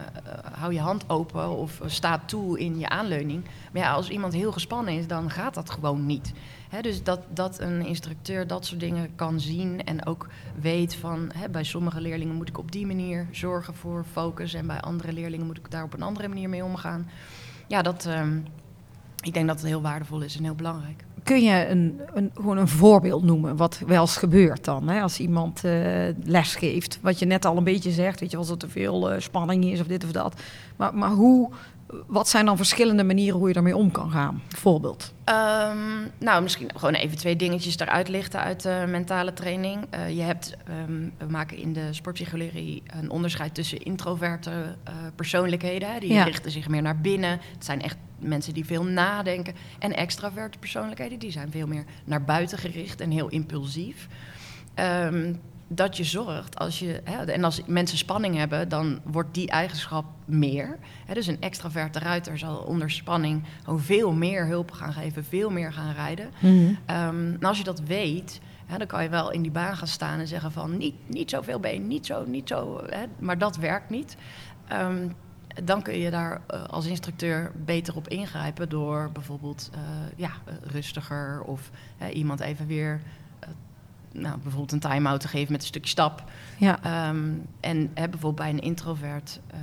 [0.53, 3.45] hou je hand open of sta toe in je aanleuning.
[3.73, 6.33] Maar ja, als iemand heel gespannen is, dan gaat dat gewoon niet.
[6.83, 10.29] Dus dat, dat een instructeur dat soort dingen kan zien en ook
[10.61, 14.81] weet van bij sommige leerlingen moet ik op die manier zorgen voor focus en bij
[14.81, 17.09] andere leerlingen moet ik daar op een andere manier mee omgaan.
[17.67, 18.45] Ja, dat, um,
[19.23, 21.05] ik denk dat het heel waardevol is en heel belangrijk.
[21.23, 24.89] Kun je een, een, gewoon een voorbeeld noemen wat wel eens gebeurt dan?
[24.89, 25.01] Hè?
[25.01, 25.73] Als iemand uh,
[26.25, 29.13] les geeft, wat je net al een beetje zegt, weet je, als er te veel
[29.13, 30.41] uh, spanning is of dit of dat.
[30.77, 31.51] Maar, maar hoe,
[32.07, 34.43] wat zijn dan verschillende manieren hoe je daarmee om kan gaan?
[34.49, 35.13] Bijvoorbeeld.
[35.29, 39.87] Um, nou, misschien gewoon even twee dingetjes eruit lichten uit de mentale training.
[39.95, 40.57] Uh, je hebt,
[40.89, 46.01] um, we maken in de sportpsychologie een onderscheid tussen introverte uh, persoonlijkheden.
[46.01, 46.25] Die ja.
[46.25, 47.31] richten zich meer naar binnen.
[47.31, 49.55] Het zijn echt mensen die veel nadenken.
[49.79, 54.09] En extraverte persoonlijkheden, die zijn veel meer naar buiten gericht en heel impulsief.
[54.75, 55.41] Um,
[55.75, 57.01] dat je zorgt als je.
[57.05, 60.79] Hè, en als mensen spanning hebben, dan wordt die eigenschap meer.
[61.07, 65.51] Hè, dus een extraverte ruiter zal onder spanning gewoon veel meer hulp gaan geven, veel
[65.51, 66.31] meer gaan rijden.
[66.39, 66.97] Mm -hmm.
[66.97, 68.41] um, en als je dat weet.
[68.67, 71.31] Hè, dan kan je wel in die baan gaan staan en zeggen van niet, niet
[71.31, 72.83] zoveel been, niet zo, niet zo.
[72.87, 74.17] Hè, maar dat werkt niet.
[74.73, 75.15] Um,
[75.65, 79.81] dan kun je daar uh, als instructeur beter op ingrijpen door bijvoorbeeld uh,
[80.17, 80.31] ja,
[80.63, 81.71] rustiger of
[82.03, 83.01] uh, iemand even weer
[84.15, 86.25] nou, bijvoorbeeld een time-out te geven met een stukje stap.
[86.59, 87.09] Ja.
[87.09, 89.61] Um, en hè, bijvoorbeeld bij een introvert, uh,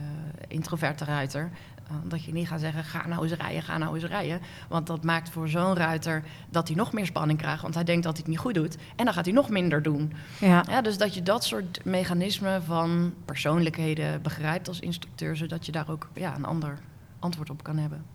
[0.47, 1.49] introverte ruiter,
[1.91, 4.41] uh, dat je niet gaat zeggen, ga nou eens rijden, ga nou eens rijden.
[4.69, 8.03] Want dat maakt voor zo'n ruiter dat hij nog meer spanning krijgt, want hij denkt
[8.03, 8.77] dat hij het niet goed doet.
[8.95, 10.13] En dan gaat hij nog minder doen.
[10.39, 10.63] Ja.
[10.67, 15.89] ja dus dat je dat soort mechanismen van persoonlijkheden begrijpt als instructeur, zodat je daar
[15.89, 16.79] ook ja, een ander
[17.19, 18.05] antwoord op kan hebben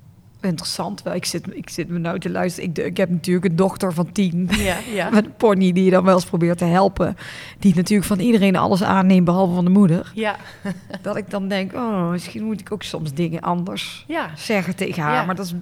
[0.47, 1.03] interessant.
[1.03, 2.71] Wel, ik zit, ik zit me nou te luisteren.
[2.71, 4.49] Ik, ik heb natuurlijk een dochter van tien.
[4.51, 5.11] Ja, ja.
[5.15, 7.17] Met een pony die je dan wel eens probeert te helpen.
[7.59, 10.13] Die natuurlijk van iedereen alles aanneemt, behalve van de moeder.
[10.15, 10.37] Ja.
[11.03, 14.31] dat ik dan denk, oh, misschien moet ik ook soms dingen anders ja.
[14.37, 15.15] zeggen tegen haar.
[15.15, 15.25] Ja.
[15.25, 15.55] Maar dat is,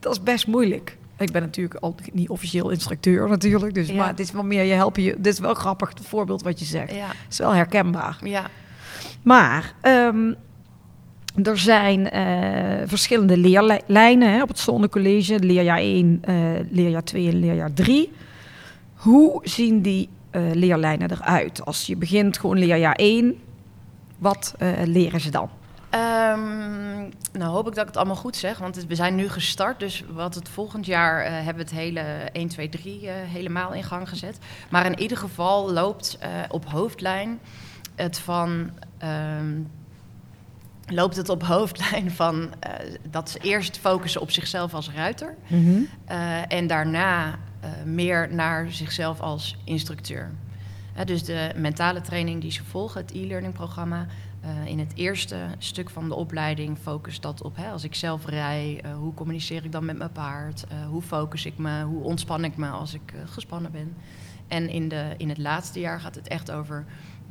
[0.00, 0.96] dat is best moeilijk.
[1.18, 3.74] Ik ben natuurlijk al niet officieel instructeur natuurlijk.
[3.74, 3.94] Dus, Ja.
[3.94, 5.14] Maar het is wel meer je helpen je.
[5.18, 6.94] Dit is wel grappig, het voorbeeld wat je zegt.
[6.94, 7.06] Ja.
[7.06, 8.18] Het is wel herkenbaar.
[8.24, 8.46] Ja.
[9.22, 10.32] Maar ehm,
[11.42, 15.38] er zijn eh, verschillende leerlijnen hè, op het Zonnecollege.
[15.38, 16.34] Leerjaar 1, eh,
[16.70, 18.12] leerjaar 2 en leerjaar 3.
[18.94, 21.64] Hoe zien die eh, leerlijnen eruit?
[21.64, 23.38] Als je begint gewoon leerjaar 1,
[24.18, 25.50] wat leren ze dan?
[25.92, 29.80] Ehm, nou hoop ik dat ik het allemaal goed zeg, want we zijn nu gestart.
[29.80, 33.82] Dus wat het volgend jaar hebben we het hele 1, 2, 3 eh, helemaal in
[33.82, 34.38] gang gezet.
[34.70, 36.18] Maar in ieder geval loopt
[36.48, 37.40] op hoofdlijn
[37.94, 39.60] het van ehm,
[40.86, 42.48] loopt het op hoofdlijn van uh,
[43.10, 45.80] dat ze eerst focussen op zichzelf als ruiter Mhm.
[46.10, 50.30] uh, en daarna uh, meer naar zichzelf als instructeur.
[51.04, 54.06] dus de mentale training die ze volgen, het e-learning programma,
[54.64, 58.84] in het eerste stuk van de opleiding focust dat op hè, als ik zelf rij,
[58.98, 62.68] hoe communiceer ik dan met mijn paard, hoe focus ik me, hoe ontspan ik me
[62.68, 63.96] als ik gespannen ben.
[64.48, 66.84] En in, de, in het laatste jaar gaat het echt over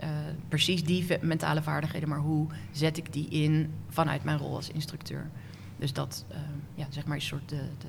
[0.04, 0.10] uh,
[0.48, 5.30] precies die mentale vaardigheden, maar hoe zet ik die in vanuit mijn rol als instructeur.
[5.78, 6.38] Dus dat, uh,
[6.76, 7.88] ja, zeg maar, een soort de, de,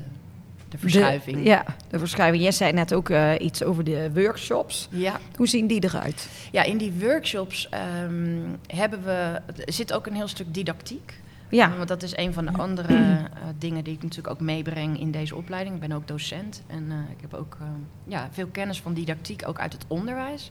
[0.68, 1.36] de verschuiving.
[1.36, 2.42] De, ja, de verschuiving.
[2.42, 4.88] Jij zei net ook uh, iets over de workshops.
[4.90, 5.20] Ja.
[5.36, 6.28] Hoe zien die eruit?
[6.52, 7.68] Ja, in die workshops
[8.04, 11.20] um, hebben we, zit ook een heel stuk didactiek.
[11.48, 11.76] Ja.
[11.76, 13.26] Want dat is een van de andere uh,
[13.58, 15.74] dingen die ik natuurlijk ook meebreng in deze opleiding.
[15.74, 17.68] Ik ben ook docent en uh, ik heb ook uh,
[18.04, 20.50] ja, veel kennis van didactiek, ook uit het onderwijs.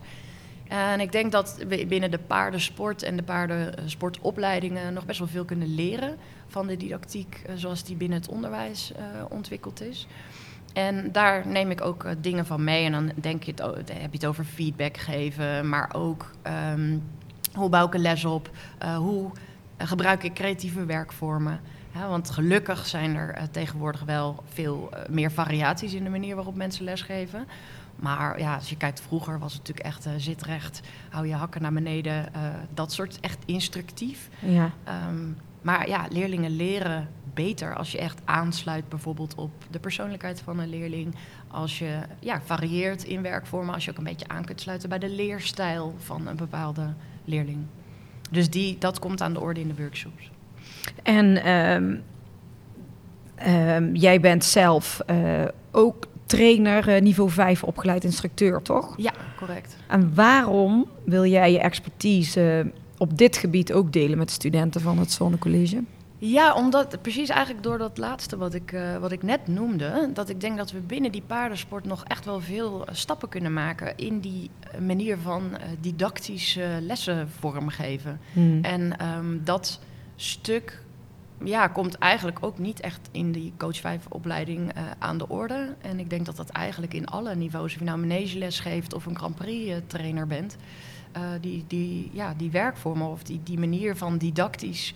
[0.71, 5.45] En ik denk dat we binnen de paardensport en de paardensportopleidingen nog best wel veel
[5.45, 8.91] kunnen leren van de didactiek zoals die binnen het onderwijs
[9.29, 10.07] ontwikkeld is.
[10.73, 12.85] En daar neem ik ook dingen van mee.
[12.85, 16.31] En dan denk je het, heb je het over feedback geven, maar ook
[16.73, 17.03] um,
[17.53, 18.49] hoe bouw ik een les op,
[18.97, 19.31] hoe
[19.77, 21.59] gebruik ik creatieve werkvormen.
[22.07, 27.47] Want gelukkig zijn er tegenwoordig wel veel meer variaties in de manier waarop mensen lesgeven.
[28.01, 31.33] Maar ja, als je kijkt, vroeger was het natuurlijk echt uh, zit recht, hou je
[31.33, 32.31] hakken naar beneden.
[32.73, 34.29] dat soort echt instructief.
[34.39, 34.71] Ja.
[35.09, 40.59] Um, maar ja, leerlingen leren beter als je echt aansluit bijvoorbeeld op de persoonlijkheid van
[40.59, 41.15] een leerling.
[41.47, 44.99] Als je ja, varieert in werkvormen, als je ook een beetje aan kunt sluiten bij
[44.99, 46.93] de leerstijl van een bepaalde
[47.25, 47.65] leerling.
[48.31, 50.31] Dus die, dat komt aan de orde in de workshops.
[51.03, 52.03] En um,
[53.47, 58.93] um, jij bent zelf uh, ook trainer, uh, niveau 5 opgeleid instructeur, toch?
[58.97, 59.75] Ja, correct.
[59.87, 64.97] En waarom wil jij je expertise op dit gebied ook delen met de studenten van
[64.97, 65.83] het Zonnecollege?
[66.17, 70.29] Ja, omdat precies eigenlijk door dat laatste wat ik, uh, wat ik net noemde, dat
[70.29, 74.19] ik denk dat we binnen die paardensport nog echt wel veel stappen kunnen maken in
[74.19, 78.19] die manier van uh, didactisch uh, lessen vormgeven.
[78.33, 78.63] Hmm.
[78.63, 79.79] En um, dat
[80.15, 80.83] stuk
[81.43, 85.75] ja, komt eigenlijk ook niet echt in die coach 5 opleiding aan de orde.
[85.81, 89.05] En ik denk dat dat eigenlijk in alle niveaus, of je nou manegeles geeft of
[89.05, 90.57] een Grand Prix trainer bent,
[91.41, 94.93] die, die, ja, die werkvormen of die, die manier van didactisch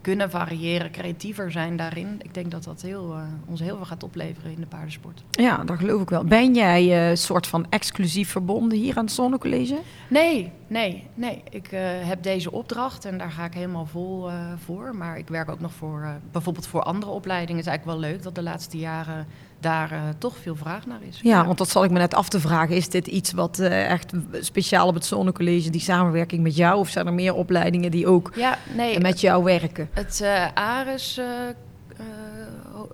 [0.00, 2.20] kunnen variëren, creatiever zijn daarin.
[2.22, 5.22] Ik denk dat dat heel, uh, ons heel veel gaat opleveren in de paardensport.
[5.30, 6.24] Ja, dat geloof ik wel.
[6.24, 9.78] Ben jij een uh, soort van exclusief verbonden hier aan het Zonnecollege?
[10.08, 11.42] Nee, nee, nee.
[11.50, 14.30] Ik uh, heb deze opdracht en daar ga ik helemaal vol
[14.64, 14.96] voor.
[14.96, 17.56] Maar ik werk ook nog voor, bijvoorbeeld voor andere opleidingen.
[17.56, 19.26] Het is eigenlijk wel leuk dat de laatste jaren
[19.60, 21.20] daar uh, toch veel vraag naar is.
[21.22, 22.76] Ja, ja, want dat zal ik me net af te vragen.
[22.76, 26.78] Is dit iets wat uh, echt speciaal op het Zonnecollege, die samenwerking met jou?
[26.78, 29.88] Of zijn er meer opleidingen die ook ja, nee, met jou werken?
[29.92, 31.20] Het uh, ARES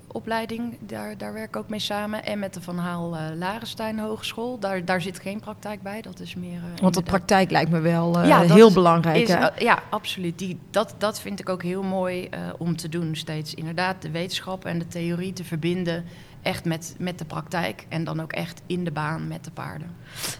[0.07, 2.24] opleiding, daar, daar werk ik ook mee samen.
[2.24, 4.59] En met de Van Haal Larenstein Hogeschool.
[4.59, 6.03] Daar, daar zit geen praktijk bij.
[6.03, 6.61] Dat is meer.
[6.81, 9.29] want de praktijk lijkt me wel ja, heel is, belangrijk.
[9.29, 9.48] Is, hè?
[9.59, 10.38] ja, absoluut.
[10.38, 13.55] Die, dat, dat vind ik ook heel mooi om te doen steeds.
[13.55, 16.05] Inderdaad, de wetenschap en de theorie te verbinden
[16.44, 19.88] echt met, met de praktijk en dan ook echt in de baan met de paarden.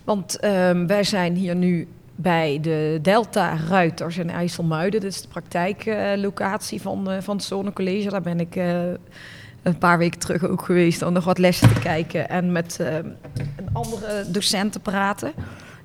[0.05, 5.01] Want um, wij zijn hier nu bij de Delta Ruiters in IJsselmuiden.
[5.01, 8.11] Dat is de praktijklocatie van, uh, van het Zonnecollege.
[8.11, 8.83] Daar ben ik uh,
[9.63, 13.69] een paar weken terug ook geweest om nog wat lessen te kijken en met een
[13.73, 15.33] andere docent te praten.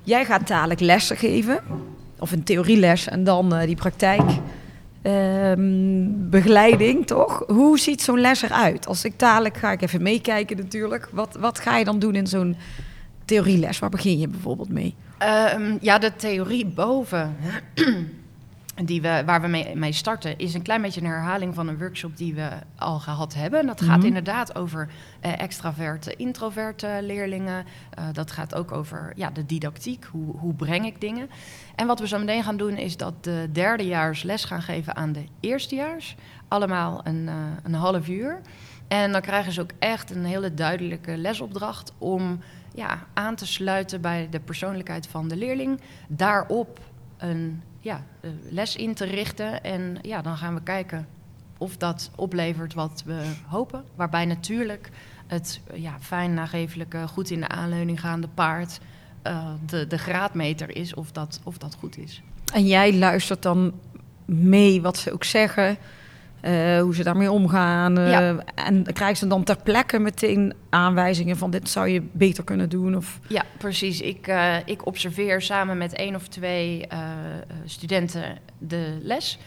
[0.02, 1.60] Jij gaat dadelijk lessen geven,
[2.18, 4.30] of een theorieles en dan die praktijk.
[5.02, 7.44] Um, begeleiding, toch?
[7.46, 8.86] Hoe ziet zo'n les eruit?
[8.86, 11.08] Als ik dadelijk ga ik even meekijken natuurlijk.
[11.12, 12.56] Wat, wat ga je dan doen in zo'n
[13.24, 13.78] theorieles?
[13.78, 14.94] Waar begin je bijvoorbeeld mee?
[15.54, 17.36] Um, ja, de theorie boven,
[18.84, 21.78] die we, waar we mee, mee, starten, is een klein beetje een herhaling van een
[21.78, 23.66] workshop die we al gehad hebben.
[23.66, 23.96] Dat gaat Mhm.
[23.96, 24.06] mm -hmm.
[24.06, 24.88] inderdaad over
[25.24, 27.64] uh, extraverte, introverte leerlingen.
[27.98, 30.04] Uh, dat gaat ook over ja, de didactiek.
[30.04, 31.30] Hoe, hoe breng ik dingen?
[31.74, 35.12] En wat we zo meteen gaan doen, is dat de derdejaars les gaan geven aan
[35.12, 36.16] de eerstejaars.
[36.48, 38.40] Allemaal een, uh, een half uur.
[38.88, 42.40] En dan krijgen ze ook echt een hele duidelijke lesopdracht om
[42.74, 45.80] ja, aan te sluiten bij de persoonlijkheid van de leerling.
[46.08, 46.80] Daarop
[47.16, 48.04] een ja,
[48.50, 49.64] les in te richten.
[49.64, 51.06] En ja, dan gaan we kijken
[51.58, 53.84] of dat oplevert wat we hopen.
[53.94, 54.90] Waarbij natuurlijk
[55.26, 58.80] het ja, fijn nagevelijke, goed in de aanleuning gaande paard...
[59.26, 62.22] Uh, de, de graadmeter is of dat, of dat goed is.
[62.52, 63.72] En jij luistert dan
[64.24, 65.76] mee wat ze ook zeggen...
[66.40, 67.98] eh, hoe ze daarmee omgaan.
[67.98, 68.36] eh, Ja.
[68.54, 72.96] En krijgen ze dan ter plekke meteen aanwijzingen van dit zou je beter kunnen doen?
[72.96, 73.18] Of...
[73.28, 74.00] Ja, precies.
[74.00, 76.86] Ik, eh, ik observeer samen met één of twee
[77.64, 79.38] studenten de les.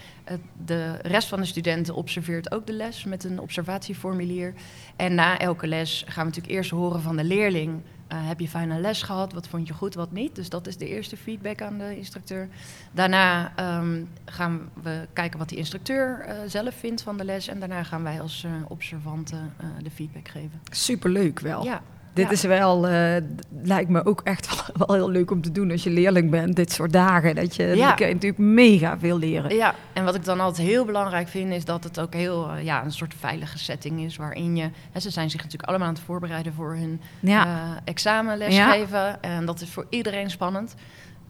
[0.64, 4.54] De rest van de studenten observeert ook de les met een observatieformulier.
[4.96, 7.82] En na elke les gaan we natuurlijk eerst horen van de leerling.
[8.14, 9.32] Eh, heb je fijne les gehad?
[9.32, 10.34] Wat vond je goed, wat niet?
[10.34, 12.48] Dus dat is de eerste feedback aan de instructeur.
[12.92, 17.48] Daarna ehm, gaan we kijken wat die instructeur eh, zelf vindt van de les.
[17.48, 20.60] En daarna gaan wij als eh, observanten de feedback geven.
[20.70, 21.64] Superleuk wel.
[21.64, 21.82] Ja,
[22.14, 22.30] Dit Ja.
[22.30, 23.22] is wel, d-
[23.66, 26.56] lijkt me ook echt wel, wel heel leuk om te doen als je leerling bent.
[26.56, 27.86] Dit soort dagen, dat je, Ja.
[27.86, 29.54] dan kun je natuurlijk mega veel leren.
[29.56, 32.64] Ja, en wat ik dan altijd heel belangrijk vind, is dat het ook heel eh,
[32.64, 34.16] ja, een soort veilige setting is.
[34.16, 34.70] Waarin je.
[34.92, 39.22] Hè, ze zijn zich natuurlijk allemaal aan het voorbereiden voor hun Ja, eh, examenlesgeven.
[39.22, 40.74] En dat is voor iedereen spannend.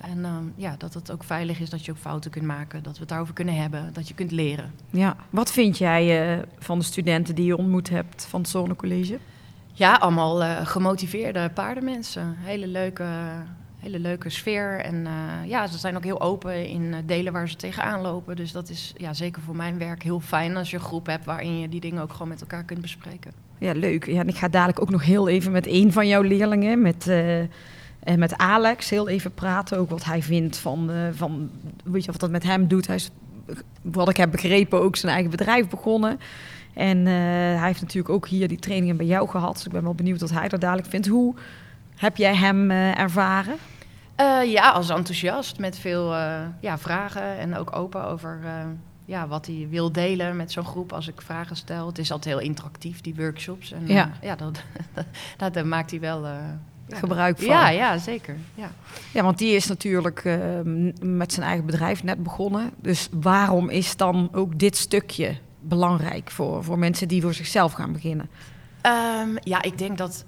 [0.00, 2.82] En ehm, ja, dat het ook veilig is dat je ook fouten kunt maken.
[2.82, 3.90] Dat we het daarover kunnen hebben.
[3.92, 4.72] Dat je kunt leren.
[4.90, 5.16] ja.
[5.30, 9.18] Wat vind jij van de studenten die je ontmoet hebt van het Zonnecollege?
[9.76, 12.36] Ja, allemaal eh, gemotiveerde paardenmensen.
[12.38, 13.06] Hele leuke,
[13.78, 14.80] hele leuke sfeer.
[14.80, 18.36] En eh, ja, ze zijn ook heel open in eh, delen waar ze tegenaan lopen.
[18.36, 21.24] Dus dat is ja, zeker voor mijn werk heel fijn als je een groep hebt
[21.24, 23.32] waarin je die dingen ook gewoon met elkaar kunt bespreken.
[23.58, 24.06] Ja, leuk.
[24.06, 27.06] Ja, en ik ga dadelijk ook nog heel even met een van jouw leerlingen, met,
[28.00, 29.78] en met Alex, heel even praten.
[29.78, 31.50] Ook wat hij vindt van, van
[31.84, 32.86] weet je, wat dat met hem doet.
[32.86, 33.10] Hij is,
[33.82, 36.18] wat ik heb begrepen, ook zijn eigen bedrijf begonnen.
[36.74, 37.12] En eh,
[37.58, 39.54] hij heeft natuurlijk ook hier die trainingen bij jou gehad.
[39.54, 41.06] Dus ik ben wel benieuwd wat hij er dadelijk vindt.
[41.06, 41.34] Hoe
[41.96, 43.54] heb jij hem eh, ervaren?
[44.14, 46.14] Eh, ja, als enthousiast met veel
[46.60, 48.40] ja, vragen en ook open over
[49.04, 51.86] ja, wat hij wil delen met zo'n groep als ik vragen stel.
[51.86, 53.72] Het is altijd heel interactief, die workshops.
[53.72, 54.10] En, Ja.
[54.22, 54.62] ja dat,
[55.36, 56.26] dat, daar maakt hij wel
[56.88, 57.46] Gebruik van.
[57.46, 58.36] Ja, ja, zeker.
[58.54, 58.70] Ja.
[59.12, 60.38] Ja, want die is natuurlijk
[61.00, 62.70] met zijn eigen bedrijf net begonnen.
[62.76, 65.36] Dus waarom is dan ook dit stukje
[65.68, 68.28] belangrijk voor, voor mensen die voor zichzelf gaan beginnen?
[68.80, 70.24] Ehm, ja, ik denk dat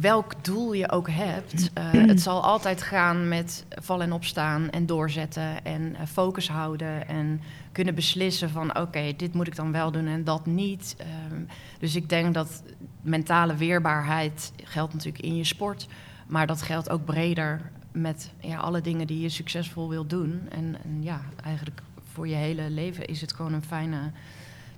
[0.00, 4.86] welk doel je ook hebt, eh, het zal altijd gaan met vallen en opstaan en
[4.86, 7.40] doorzetten en eh, focus houden en
[7.72, 10.96] kunnen beslissen van oké, dit moet ik dan wel doen en dat niet.
[10.98, 11.42] Ehm,
[11.78, 12.62] dus ik denk dat
[13.02, 15.86] mentale weerbaarheid geldt natuurlijk in je sport,
[16.26, 20.40] maar dat geldt ook breder met ja, alle dingen die je succesvol wil doen.
[20.48, 24.12] En, en ja, eigenlijk voor je hele leven is het gewoon een fijne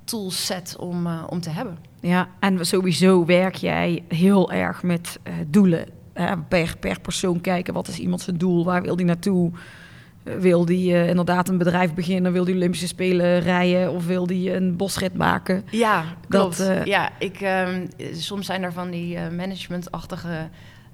[0.04, 1.78] toolset om, eh, om te hebben.
[2.00, 5.84] Ja, en sowieso werk jij heel erg met eh, doelen.
[6.12, 8.64] hè, per, per persoon kijken, wat is iemand zijn doel?
[8.64, 9.50] Waar wil die naartoe?
[9.50, 12.32] Eh, Wil die eh, inderdaad een bedrijf beginnen?
[12.32, 13.92] Wil die Olympische Spelen rijden?
[13.92, 15.64] Of wil die een bosrit maken?
[15.70, 16.60] Ja, Dat, klopt.
[16.60, 20.48] eh, ja, ik, ehm, soms zijn er van die eh, managementachtige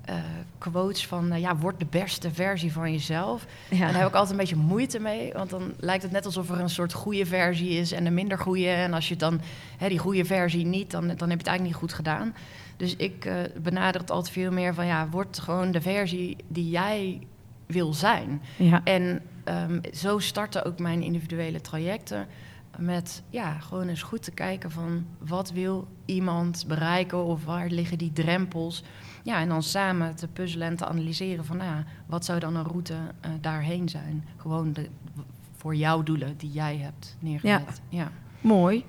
[0.08, 0.14] eh,
[0.58, 1.32] quotes van...
[1.32, 3.46] eh, ja, word de beste versie van jezelf.
[3.70, 5.32] En daar heb ik altijd een beetje moeite mee.
[5.32, 8.38] Want dan lijkt het net alsof er een soort goede versie is en een minder
[8.38, 8.68] goede.
[8.68, 9.40] En als je dan
[9.78, 12.34] hè, die goede versie niet, dan, dan heb je het eigenlijk niet goed gedaan.
[12.76, 14.86] Dus ik eh, benader het altijd veel meer van...
[14.86, 17.20] ja, word gewoon de versie die jij
[17.66, 18.42] wil zijn.
[18.56, 18.80] ja.
[18.84, 22.26] En ehm, zo starten ook mijn individuele trajecten.
[22.78, 27.98] Met ja, gewoon eens goed te kijken van wat wil iemand bereiken of waar liggen
[27.98, 28.82] die drempels.
[29.28, 32.56] Ja, en dan samen te puzzelen en te analyseren van nou ja, wat zou dan
[32.56, 34.24] een route eh, daarheen zijn.
[34.36, 34.88] Gewoon de,
[35.56, 37.80] voor jouw doelen die jij hebt neergezet.
[37.88, 38.10] Ja.
[38.40, 38.84] Mooi.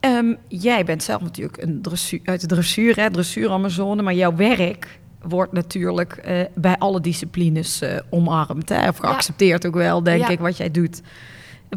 [0.00, 4.34] Ehm, jij bent zelf natuurlijk een dressuur, uit de dressuur, hè, dressuur Amazone, maar jouw
[4.36, 8.68] werk wordt natuurlijk eh, bij alle disciplines eh, omarmd.
[8.68, 10.28] Hè, of geaccepteerd ook wel, denk Ja.
[10.28, 11.02] ik, wat jij doet.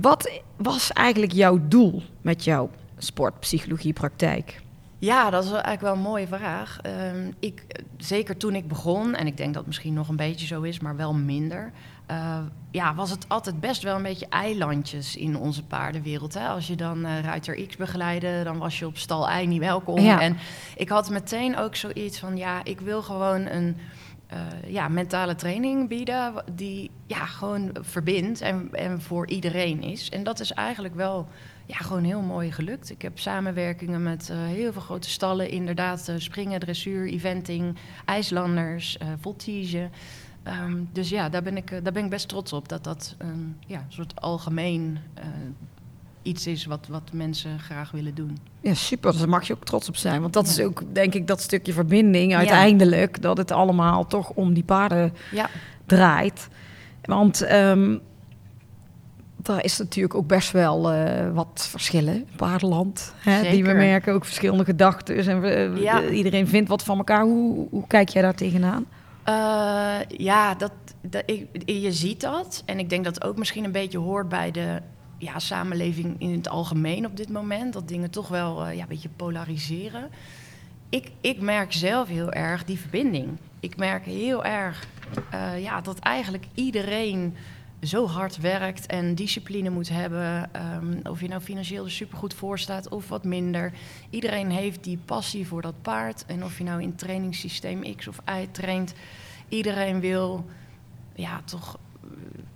[0.01, 4.61] Wat was eigenlijk jouw doel met jouw sportpsychologiepraktijk?
[4.99, 6.79] Ja, dat is eigenlijk wel een mooie vraag.
[6.81, 7.63] Ehm, ik,
[7.97, 10.79] zeker toen ik begon, en ik denk dat het misschien nog een beetje zo is,
[10.79, 11.71] maar wel minder.
[12.05, 12.39] eh,
[12.71, 16.33] ja, was het altijd best wel een beetje eilandjes in onze paardenwereld.
[16.33, 16.47] Hè?
[16.47, 19.99] Als je dan eh, Ruiter X begeleidde, dan was je op stal I niet welkom.
[19.99, 20.21] Ja.
[20.21, 20.37] En
[20.75, 23.77] ik had meteen ook zoiets van, ja, ik wil gewoon een
[24.27, 30.09] eh, ja, mentale training bieden die ja, gewoon verbindt en, en voor iedereen is.
[30.09, 31.27] En dat is eigenlijk wel
[31.69, 32.89] ja, gewoon heel mooi gelukt.
[32.89, 35.49] Ik heb samenwerkingen met eh, heel veel grote stallen.
[35.49, 39.89] Inderdaad, eh, springen, dressuur, eventing, ijslanders, eh voltige.
[40.43, 42.69] Ehm, dus ja, daar ben, ik, daar ben ik best trots op.
[42.69, 44.97] Dat dat een ja, een soort algemeen
[46.21, 48.37] iets is wat, wat mensen graag willen doen.
[48.61, 49.11] Ja, super.
[49.11, 50.21] Dus daar mag je ook trots op zijn.
[50.21, 50.51] Want dat Ja.
[50.51, 53.21] is ook, denk ik, dat stukje verbinding uiteindelijk.
[53.21, 55.49] Dat het allemaal toch om die paarden Ja,
[55.85, 56.47] draait.
[57.01, 57.97] Want ehm
[59.41, 63.13] daar is natuurlijk ook best wel eh, wat verschillen paardenland.
[63.17, 65.27] Hè, die we merken, ook verschillende gedachten.
[65.27, 66.03] En we, Ja.
[66.03, 67.23] eh, iedereen vindt wat van elkaar.
[67.23, 68.85] Hoe, hoe kijk jij daar tegenaan?
[69.23, 70.71] Eh, ja, dat,
[71.01, 72.63] dat, ik, je ziet dat.
[72.65, 74.81] En ik denk dat het ook misschien een beetje hoort bij de
[75.17, 77.73] ja, samenleving in het algemeen op dit moment.
[77.73, 80.09] Dat dingen toch wel ja, een beetje polariseren.
[80.89, 83.27] Ik, ik merk zelf heel erg die verbinding.
[83.59, 84.87] Ik merk heel erg
[85.57, 87.35] ja, dat eigenlijk iedereen
[87.81, 90.53] zo hard werkt en discipline moet hebben.
[90.53, 93.73] Ehm, of je nou financieel er supergoed voor staat of wat minder.
[94.09, 96.25] Iedereen heeft die passie voor dat paard.
[96.25, 98.93] En of je nou in trainingssysteem X of Y traint.
[99.47, 100.45] Iedereen wil
[101.15, 102.09] ja, toch eh,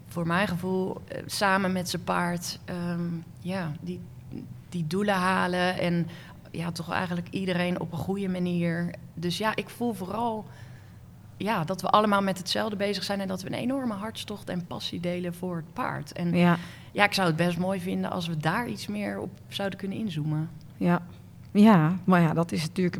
[0.07, 3.09] voor mijn gevoel eh, samen met zijn paard ehm,
[3.39, 3.99] ja, die,
[4.69, 5.79] die doelen halen.
[5.79, 6.07] En
[6.51, 8.93] ja, toch eigenlijk iedereen op een goede manier.
[9.13, 10.45] Dus ja, ik voel vooral
[11.43, 14.65] ja, dat we allemaal met hetzelfde bezig zijn en dat we een enorme hartstocht en
[14.67, 16.11] passie delen voor het paard.
[16.11, 16.57] En ja.
[16.91, 19.97] ja, ik zou het best mooi vinden als we daar iets meer op zouden kunnen
[19.97, 20.49] inzoomen.
[20.77, 21.01] Ja,
[21.51, 22.97] ja, maar ja, dat is natuurlijk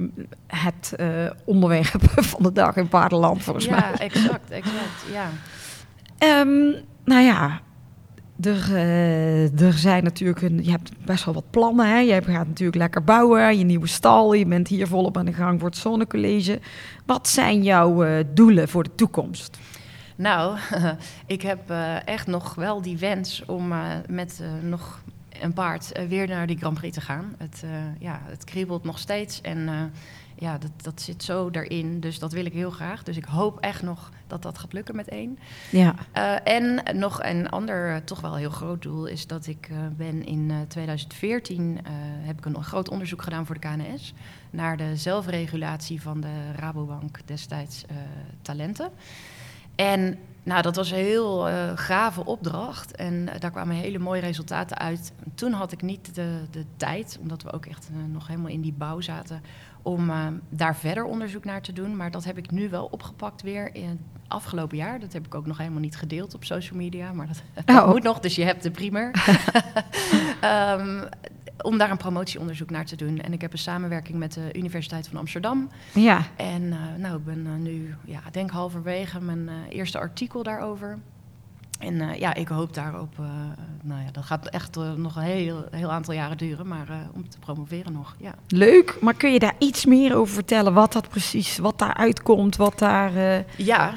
[0.47, 3.79] het uh, onderwerp van de dag in paardenland volgens mij.
[3.79, 5.29] Ja, exact, exact, ja.
[6.39, 7.61] Um, nou ja,
[8.45, 11.89] er, uh, er zijn natuurlijk een, je hebt best wel wat plannen.
[11.89, 11.97] Hè?
[11.97, 14.33] Je gaat natuurlijk lekker bouwen, je nieuwe stal.
[14.33, 16.59] Je bent hier volop aan de gang voor het zonnecollege.
[17.05, 19.57] Wat zijn jouw uh, doelen voor de toekomst?
[20.15, 20.57] Nou,
[21.25, 23.73] ik heb uh, echt nog wel die wens om
[24.07, 25.01] met nog
[25.41, 27.35] een paard weer naar die Grand Prix te gaan.
[27.37, 27.63] Het,
[27.99, 29.91] ja, het kriebelt nog steeds en
[30.35, 31.99] ja, dat, dat zit zo erin.
[31.99, 33.03] Dus dat wil ik heel graag.
[33.03, 35.39] Dus ik hoop echt nog dat dat gaat lukken met één.
[35.71, 35.95] Ja.
[36.17, 39.77] Uh, en nog een ander, uh, toch wel heel groot doel, is dat ik uh,
[39.97, 41.79] ben in 2014
[42.21, 44.13] heb ik een groot onderzoek gedaan voor de KNS
[44.49, 47.85] naar de zelfregulatie van de Rabobank destijds
[48.41, 48.89] talenten.
[49.75, 55.13] En nou, dat was een heel gave opdracht en daar kwamen hele mooie resultaten uit.
[55.35, 58.73] Toen had ik niet de, de tijd, omdat we ook echt nog helemaal in die
[58.73, 59.41] bouw zaten,
[59.83, 61.95] om uh, daar verder onderzoek naar te doen.
[61.95, 64.99] Maar dat heb ik nu wel opgepakt weer in afgelopen jaar.
[64.99, 67.43] Dat heb ik ook nog helemaal niet gedeeld op social media, maar dat,
[67.77, 67.87] oh.
[67.87, 69.11] moet nog, dus je hebt de primer.
[70.43, 71.03] um,
[71.61, 73.19] om daar een promotieonderzoek naar te doen.
[73.19, 75.69] En ik heb een samenwerking met de Universiteit van Amsterdam.
[75.93, 76.21] Ja.
[76.35, 80.97] En uh, nou, ik ben uh, nu, ja, denk halverwege mijn eerste artikel daarover.
[81.79, 83.17] En ja, ik hoop daarop,
[83.81, 87.39] nou ja, dat gaat echt nog een heel, heel aantal jaren duren, maar om te
[87.39, 88.33] promoveren nog, ja.
[88.47, 92.55] Leuk, maar kun je daar iets meer over vertellen, wat dat precies, wat daar uitkomt,
[92.55, 93.43] wat daar...
[93.57, 93.93] Ja,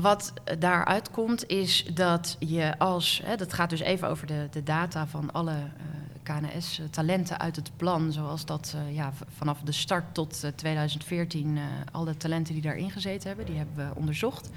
[0.00, 4.62] wat daar uitkomt is dat je als, hè, dat gaat dus even over de, de
[4.62, 5.56] data van alle
[6.24, 11.58] KNS-talenten uit het plan, zoals dat ja, vanaf de start tot 2014,
[11.92, 14.50] alle talenten die daarin gezeten hebben, die hebben we onderzocht.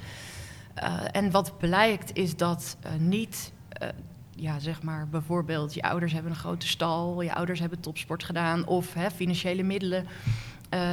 [1.12, 3.52] En wat blijkt is dat niet,
[4.36, 8.66] ja, zeg maar bijvoorbeeld je ouders hebben een grote stal, je ouders hebben topsport gedaan
[8.66, 10.08] of hè, financiële middelen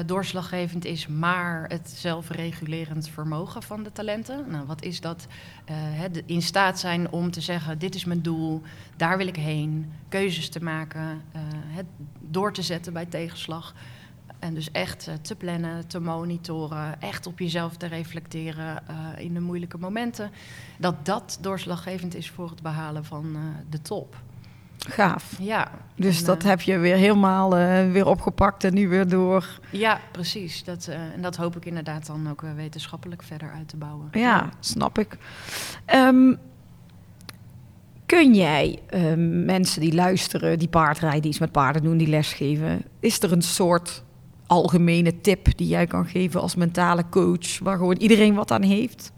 [0.07, 4.51] doorslaggevend is, maar het zelfregulerend vermogen van de talenten.
[4.51, 5.27] Nou, wat is dat?
[5.73, 8.63] Het in staat zijn om te zeggen: dit is mijn doel,
[8.97, 11.23] daar wil ik heen, keuzes te maken,
[11.67, 11.87] het
[12.21, 13.75] door te zetten bij tegenslag.
[14.39, 19.35] En dus echt uh, te plannen, te monitoren, echt op jezelf te reflecteren uh, in
[19.35, 20.31] de moeilijke momenten.
[20.79, 24.17] Dat dat doorslaggevend is voor het behalen van uh, de top.
[24.79, 25.35] Gaaf.
[25.39, 25.71] Ja.
[25.97, 27.51] Dus en, dat heb je weer helemaal
[27.93, 29.61] weer opgepakt en nu weer door.
[29.71, 30.65] Ja, precies.
[30.65, 34.09] Dat, en dat hoop ik inderdaad dan ook wetenschappelijk verder uit te bouwen.
[34.13, 34.51] Ja, ja.
[34.61, 35.17] snap ik.
[35.95, 36.39] Um,
[38.07, 42.85] kun jij um, mensen die luisteren, die paardrijden, die iets met paarden doen, die lesgeven,
[43.01, 44.03] is er een soort
[44.47, 49.13] algemene tip die jij kan geven als mentale coach, waar gewoon iedereen wat aan heeft?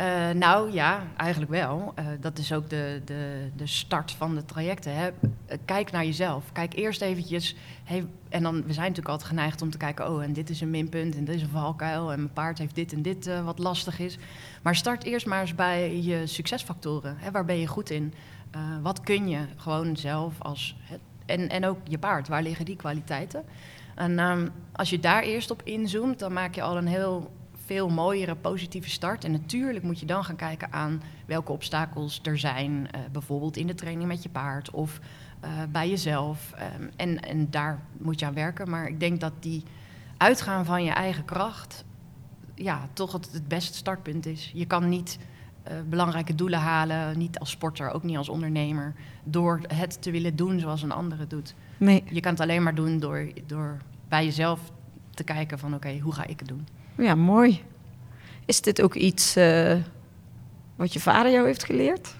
[0.00, 1.94] Uh, nou ja, eigenlijk wel.
[1.98, 4.96] Uh, dat is ook de, de, de start van de trajecten.
[4.96, 5.10] Hè.
[5.64, 6.52] Kijk naar jezelf.
[6.52, 7.56] Kijk eerst eventjes.
[8.28, 10.10] En dan, we zijn natuurlijk altijd geneigd om te kijken.
[10.10, 12.12] Oh, en dit is een minpunt en dit is een valkuil.
[12.12, 14.18] En mijn paard heeft dit en dit wat lastig is.
[14.62, 17.16] Maar start eerst maar eens bij je succesfactoren.
[17.18, 17.30] Hè.
[17.30, 18.14] Waar ben je goed in?
[18.82, 20.76] wat kun je gewoon zelf als
[21.26, 23.44] en, en ook je paard, waar liggen die kwaliteiten?
[23.94, 27.30] En um, als je daar eerst op inzoomt, dan maak je al een heel
[27.64, 29.24] veel mooiere positieve start.
[29.24, 33.66] En natuurlijk moet je dan gaan kijken aan welke obstakels er zijn, uh, bijvoorbeeld in
[33.66, 35.00] de training met je paard of
[35.44, 36.54] uh, bij jezelf.
[36.80, 38.70] Um, en, en daar moet je aan werken.
[38.70, 39.62] Maar ik denk dat die
[40.16, 41.84] uitgaan van je eigen kracht,
[42.54, 44.50] ja, toch het, het beste startpunt is.
[44.54, 45.18] Je kan niet
[45.68, 48.94] uh, belangrijke doelen halen, niet als sporter, ook niet als ondernemer,
[49.24, 51.54] door het te willen doen zoals een andere doet.
[51.76, 52.04] Nee.
[52.10, 54.72] Je kan het alleen maar doen door, door bij jezelf
[55.10, 56.66] te kijken van oké, okay, hoe ga ik het doen?
[56.96, 57.62] Ja, mooi.
[58.44, 59.74] Is dit ook iets uh,
[60.76, 62.14] wat je vader jou heeft geleerd?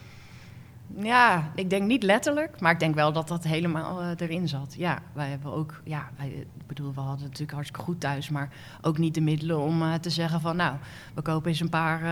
[0.97, 4.75] Ja, ik denk niet letterlijk, maar ik denk wel dat dat helemaal uh, erin zat.
[4.79, 8.49] Ja, wij hebben ook, ja, wij, ik bedoel, we hadden natuurlijk hartstikke goed thuis, maar
[8.83, 10.77] ook niet de middelen om uh, te zeggen van, nou,
[11.15, 12.03] we kopen eens een paar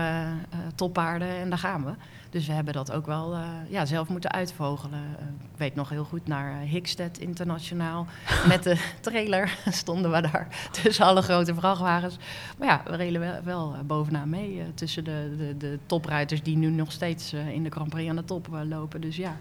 [0.75, 1.91] toppaarden en daar gaan we.
[2.33, 4.99] Dus we hebben dat ook wel eh, ja, zelf moeten uitvogelen.
[5.19, 8.07] Eh, ik weet nog heel goed naar uh, Hickstead Internationaal.
[8.47, 10.47] Met de trailer stonden we daar
[10.81, 12.17] tussen alle grote vrachtwagens.
[12.57, 16.69] Maar ja, we reden wel, wel bovenaan mee tussen de, de, de topruiters die nu
[16.69, 19.01] nog steeds in de Grand Prix aan de top lopen.
[19.01, 19.37] Dus ja,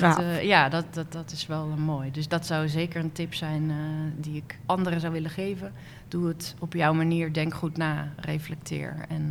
[0.00, 2.10] dat, ja dat, dat, dat is wel mooi.
[2.10, 3.72] Dus dat zou zeker een tip zijn
[4.16, 5.72] die ik anderen zou willen geven.
[6.08, 9.04] Doe het op jouw manier, denk goed na, reflecteer.
[9.08, 9.28] En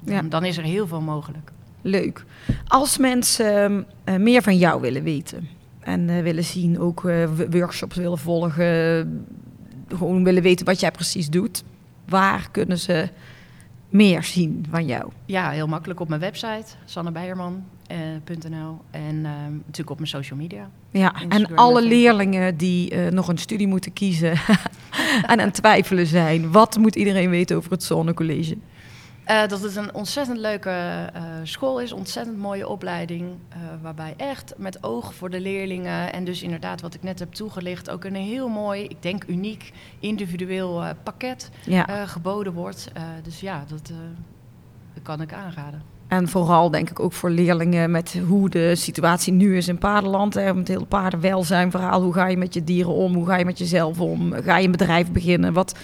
[0.00, 0.22] dan, ja.
[0.22, 1.54] dan is er heel veel mogelijk
[1.86, 2.24] leuk.
[2.66, 5.48] Als mensen uh, meer van jou willen weten
[5.80, 9.26] en uh, willen zien, ook uh, workshops willen volgen,
[9.88, 11.64] gewoon willen weten wat jij precies doet,
[12.08, 13.08] waar kunnen ze
[13.88, 15.10] meer zien van jou?
[15.24, 20.70] Ja, heel makkelijk op mijn website, sannebeierman.nl en natuurlijk op mijn social media.
[20.90, 24.32] Ja, en alle leerlingen die nog een studie moeten kiezen
[25.32, 28.56] en aan twijfelen zijn, wat moet iedereen weten over het Zonnecollege?
[29.30, 30.70] Uh, dat het een ontzettend leuke
[31.16, 33.22] uh, school is, ontzettend mooie opleiding.
[33.22, 37.32] Uh, waarbij echt met oog voor de leerlingen en dus inderdaad wat ik net heb
[37.32, 42.06] toegelicht, ook een heel mooi, ik denk uniek, individueel pakket ja.
[42.06, 42.88] geboden wordt.
[43.22, 43.86] dus ja, dat,
[44.94, 45.82] dat, kan ik aanraden.
[46.08, 50.34] En vooral denk ik ook voor leerlingen met hoe de situatie nu is in paardenland.
[50.34, 52.02] Hè, met het hele paardenwelzijn verhaal.
[52.02, 53.14] Hoe ga je met je dieren om?
[53.14, 54.32] Hoe ga je met jezelf om?
[54.32, 55.52] Ga je een bedrijf beginnen?
[55.52, 55.74] Wat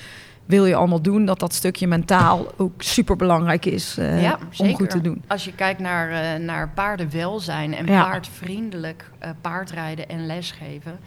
[0.44, 4.90] wil je allemaal doen, dat dat stukje mentaal ook super belangrijk is uh, om goed
[4.90, 5.22] te doen.
[5.26, 10.98] Als je kijkt naar, uh, naar paardenwelzijn en paardvriendelijk uh, paardrijden en lesgeven,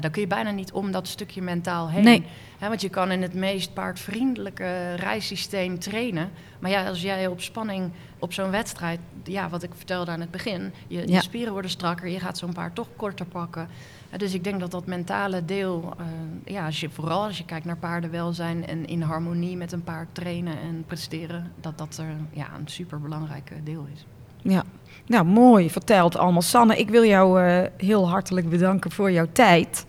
[0.00, 2.04] dan kun je bijna niet om dat stukje mentaal heen.
[2.04, 2.24] Nee.
[2.58, 6.30] want je kan in het meest paardvriendelijke rijsysteem trainen.
[6.58, 10.30] Maar ja, als jij op spanning op zo'n wedstrijd, ja, wat ik vertelde aan het
[10.30, 13.68] begin, je, je spieren worden strakker, je gaat zo'n paard toch korter pakken
[14.16, 16.06] dus ik denk dat dat mentale deel, uh,
[16.54, 20.84] ja, vooral als je kijkt naar paardenwelzijn en in harmonie met een paard trainen en
[20.86, 24.06] presteren, dat dat er ja, een superbelangrijk deel is.
[24.42, 24.64] Ja,
[25.06, 26.42] nou mooi verteld allemaal.
[26.42, 29.86] Sanne, ik wil jou uh, heel hartelijk bedanken voor jouw tijd.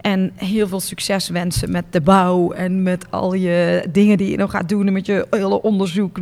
[0.00, 4.36] En heel veel succes wensen met de bouw en met al je dingen die je
[4.36, 4.86] nog gaat doen.
[4.86, 6.18] En met je hele onderzoek.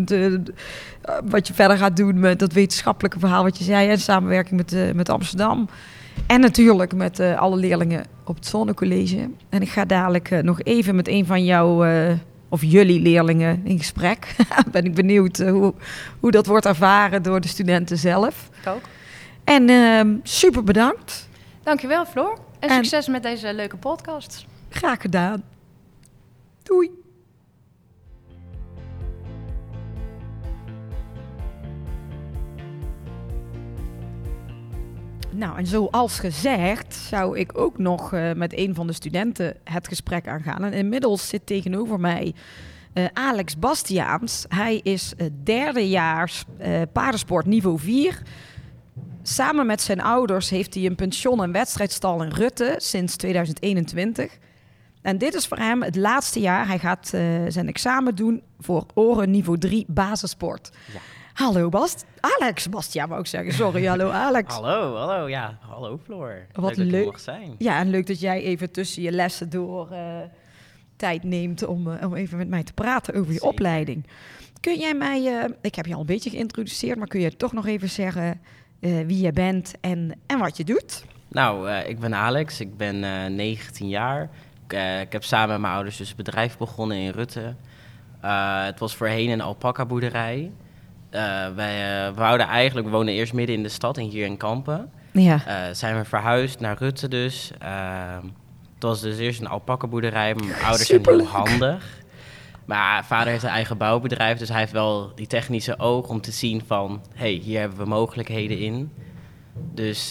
[1.25, 3.89] wat je verder gaat doen met dat wetenschappelijke verhaal wat je zei.
[3.89, 5.69] En samenwerking met, met Amsterdam.
[6.27, 9.31] En natuurlijk met uh, alle leerlingen op het Zonnecollege.
[9.49, 12.13] En ik ga dadelijk uh, nog even met een van jouw, uh,
[12.49, 14.37] of jullie leerlingen in gesprek.
[14.73, 15.75] ben ik benieuwd hoe,
[16.21, 18.49] hoe dat wordt ervaren door de studenten zelf.
[18.61, 18.83] Ik ook.
[19.45, 21.29] En ehm, super bedankt.
[21.63, 22.39] Dankjewel Floor.
[22.59, 24.47] En, en succes met deze leuke podcast.
[24.69, 25.43] Graag gedaan.
[26.63, 27.04] Doei.
[35.35, 39.89] Nou, en zoals gezegd zou ik ook nog uh, met een van de studenten het
[39.89, 40.65] gesprek aangaan.
[40.65, 42.35] En inmiddels zit tegenover mij
[42.95, 44.45] uh, Alex Bastiaans.
[44.49, 46.45] Hij is uh, derdejaars
[46.93, 48.23] paardensport niveau 4.
[49.23, 54.39] Samen met zijn ouders heeft hij een pension- en wedstrijdstal in Rutte sinds 2021.
[55.03, 56.67] En dit is voor hem het laatste jaar.
[56.67, 57.09] Hij gaat
[57.49, 60.71] zijn examen doen voor oren niveau 3 basissport.
[60.93, 61.01] Ja.
[61.35, 62.05] Hallo Bast.
[62.21, 63.53] Alex, Bastiaan wou ik zeggen.
[63.53, 64.55] Sorry, hallo Alex.
[64.55, 65.29] hallo, hallo.
[65.29, 66.47] Ja, hallo Floor.
[66.53, 67.55] Wat leuk, leuk zijn.
[67.59, 70.19] Ja, en leuk dat jij even tussen je lessen door uh,
[70.97, 74.07] tijd neemt om, uh, om even met mij te praten over je opleiding.
[74.61, 77.53] Kun jij mij, uh, ik heb je al een beetje geïntroduceerd, maar kun je toch
[77.53, 78.41] nog even zeggen
[78.81, 81.05] wie je bent en, en wat je doet?
[81.29, 83.01] Nou, ik ben Alex, ik ben
[83.35, 84.31] 19 jaar.
[84.67, 84.73] Ik,
[85.03, 87.55] ik, heb samen met mijn ouders dus een bedrijf begonnen in Rutte.
[88.65, 90.53] het was voorheen een alpaca boerderij.
[91.15, 94.37] Uh, wij uh, wouden eigenlijk, we wonen eerst midden in de stad en hier in
[94.37, 94.91] Kampen.
[95.13, 95.35] Ja.
[95.49, 97.51] Uh, zijn we verhuisd naar Rutte dus.
[98.75, 100.35] het was dus eerst een alpakkenboerderij.
[100.35, 102.03] Mijn ouders zijn heel handig.
[102.65, 106.33] Maar vader heeft een eigen bouwbedrijf, dus hij heeft wel die technische oog om te
[106.33, 107.03] zien van...
[107.15, 108.93] hey, hier hebben we mogelijkheden in.
[109.55, 110.11] Dus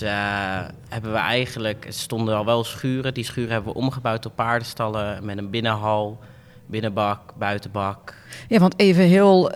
[0.89, 3.13] hebben we eigenlijk, er stonden al wel schuren.
[3.13, 6.19] Die schuren hebben we omgebouwd tot paardenstallen met een binnenhal,
[6.65, 8.15] binnenbak, buitenbak.
[8.47, 9.51] Ja, want even heel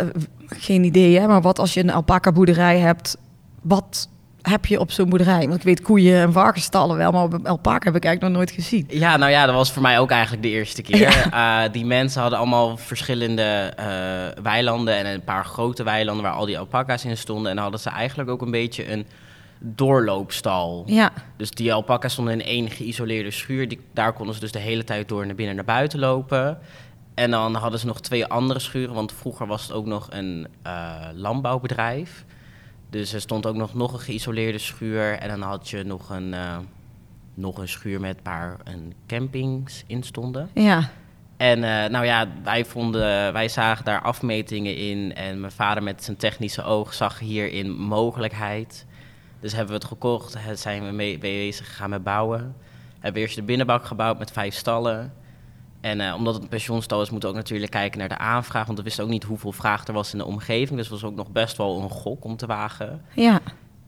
[0.45, 3.17] geen idee, hè, maar wat als je een alpaca boerderij hebt,
[3.61, 4.09] wat
[4.49, 5.47] heb je op zo'n boerderij?
[5.47, 8.85] Want ik weet koeien en varkensstallen wel, maar alpaca heb ik eigenlijk nog nooit gezien.
[8.89, 10.95] Ja, nou ja, dat was voor mij ook eigenlijk de eerste keer.
[11.37, 16.45] Eh, die mensen hadden allemaal verschillende uh, weilanden en een paar grote weilanden waar al
[16.45, 17.49] die alpaca's in stonden.
[17.49, 19.05] En dan hadden ze eigenlijk ook een beetje een
[19.59, 20.83] doorloopstal.
[20.85, 21.11] Ja.
[21.37, 23.67] Dus die alpaca's stonden in één geïsoleerde schuur.
[23.67, 26.57] Die, daar konden ze dus de hele tijd door naar binnen en naar buiten lopen.
[27.17, 30.47] En dan hadden ze nog twee andere schuren, want vroeger was het ook nog een
[30.67, 32.25] uh, landbouwbedrijf.
[32.89, 35.19] Dus er stond ook nog, nog een geïsoleerde schuur.
[35.19, 36.57] En dan had je nog een, uh,
[37.33, 40.49] nog een schuur met een paar een campings in stonden.
[40.53, 40.89] Ja.
[41.37, 45.15] En eh, nou ja, wij, vonden, wij zagen daar afmetingen in.
[45.15, 48.85] En mijn vader met zijn technische oog zag hierin mogelijkheid.
[49.39, 52.55] Dus hebben we het gekocht, eh, zijn we mee bezig gegaan met bouwen.
[52.99, 55.13] Hebben eerst de binnenbak gebouwd met vijf stallen.
[55.81, 58.65] En eh, omdat het een pensioenstal is, moeten we ook natuurlijk kijken naar de aanvraag.
[58.65, 60.77] Want we wisten ook niet hoeveel vraag er was in de omgeving.
[60.77, 63.01] Dus het was ook nog best wel een gok om te wagen.
[63.13, 63.39] Ja.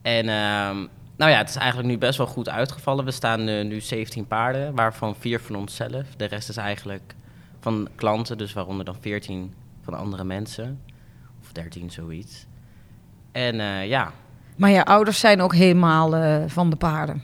[0.01, 0.77] En ehm,
[1.17, 3.05] nou ja, het is eigenlijk nu best wel goed uitgevallen.
[3.05, 6.15] We staan eh, nu 17 paarden, waarvan vier van onszelf.
[6.17, 7.15] De rest is eigenlijk
[7.59, 10.81] van klanten, dus waaronder dan 14 van andere mensen.
[11.41, 12.45] Of 13, zoiets.
[13.31, 14.11] En eh, ja.
[14.55, 16.09] Maar je ouders zijn ook helemaal
[16.47, 17.23] van de paarden.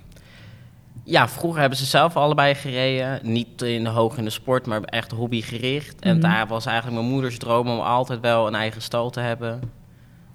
[1.07, 3.19] Ja, vroeger hebben ze zelf allebei gereden.
[3.23, 5.99] Niet in de hoog in de sport, maar echt hobbygericht.
[6.01, 6.21] En Mhm.
[6.31, 9.59] daar was eigenlijk mijn moeders droom om altijd wel een eigen stal te hebben.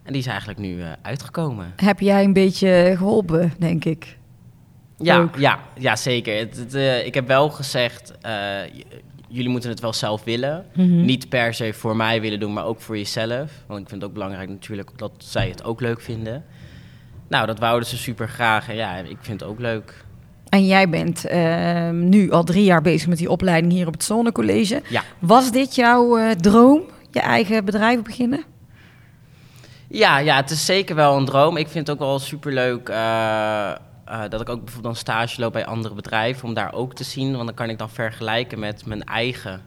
[0.02, 1.72] En die is eigenlijk nu eh, uitgekomen.
[1.76, 4.18] Heb jij een beetje geholpen, denk ik?
[4.98, 5.36] Ja, Ook.
[5.36, 6.38] ja, ja zeker.
[6.38, 8.32] Het, het, eh, ik heb wel gezegd, eh,
[9.28, 10.64] jullie moeten het wel zelf willen.
[10.74, 11.04] Mhm.
[11.04, 13.50] Niet per se voor mij willen doen, maar ook voor jezelf.
[13.66, 16.44] Want ik vind het ook belangrijk natuurlijk dat zij het ook leuk vinden.
[17.28, 18.68] Nou, dat wouden ze super graag.
[18.68, 20.04] En ja, ik vind het ook leuk.
[20.50, 24.04] En jij bent ehm, nu al drie jaar bezig met die opleiding hier op het
[24.04, 24.82] Zonnecollege.
[24.88, 25.02] Ja.
[25.18, 28.44] Was dit jouw eh, droom, je eigen bedrijf beginnen?
[29.88, 31.56] Ja, ja, het is zeker wel een droom.
[31.56, 33.72] Ik vind het ook wel superleuk eh,
[34.28, 36.48] dat ik ook bijvoorbeeld dan stage loop bij andere bedrijven.
[36.48, 37.32] Om daar ook te zien.
[37.32, 39.62] Want dan kan ik dan vergelijken met mijn eigen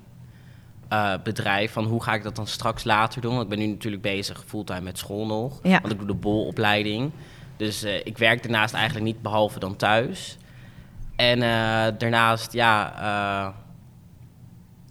[1.24, 1.72] bedrijf.
[1.72, 3.32] Van hoe ga ik dat dan straks later doen?
[3.32, 5.60] Want ik ben nu natuurlijk bezig fulltime met school nog.
[5.64, 5.82] Ja.
[5.82, 7.12] Want ik doe de bolopleiding.
[7.58, 10.38] Dus ik werk daarnaast eigenlijk niet behalve dan thuis.
[11.16, 13.54] En eh, daarnaast, ja, eh,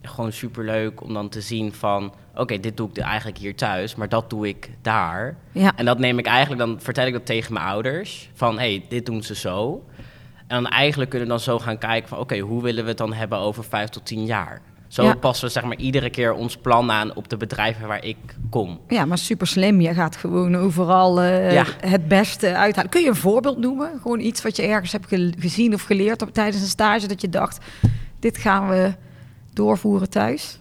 [0.01, 2.13] gewoon superleuk om dan te zien van...
[2.35, 5.37] Oké, dit doe ik eigenlijk hier thuis, maar dat doe ik daar.
[5.51, 5.71] Ja.
[5.75, 8.29] En dat neem ik eigenlijk, dan vertel ik dat tegen mijn ouders.
[8.33, 9.85] Van, hé, hey, dit doen ze zo.
[10.47, 12.17] En dan eigenlijk kunnen we dan zo gaan kijken van...
[12.17, 14.61] Oké, hoe willen we het dan hebben over vijf tot tien jaar?
[14.93, 15.13] Zo Ja.
[15.15, 18.17] passen we zeg maar iedere keer ons plan aan op de bedrijven waar ik
[18.49, 18.79] kom.
[18.87, 19.81] Ja, maar super slim.
[19.81, 21.65] Je gaat gewoon overal eh, Ja.
[21.79, 22.89] het beste uithalen.
[22.89, 23.89] Kun je een voorbeeld noemen?
[24.01, 27.07] Gewoon iets wat je ergens hebt ge- gezien of geleerd op, tijdens een stage.
[27.07, 27.65] Dat je dacht,
[28.19, 28.93] dit gaan we
[29.53, 30.59] doorvoeren thuis.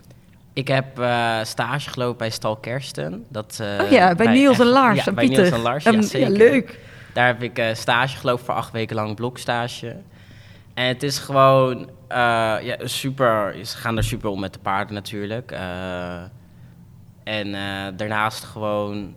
[0.52, 3.24] Ik heb eh, stage gelopen bij Stal Kersten.
[3.28, 5.26] Dat, eh, oh ja, bij Niels en Lars ja, en bij.
[5.26, 6.30] Niels en Lars, ja, zeker.
[6.30, 6.78] leuk.
[7.14, 9.96] Daar heb ik stage gelopen voor acht weken lang blokstage.
[10.74, 11.88] En het is gewoon
[12.64, 13.66] ja, super.
[13.66, 15.50] Ze gaan er super om met de paarden natuurlijk.
[15.50, 16.22] Eh,
[17.24, 19.14] en eh, daarnaast gewoon,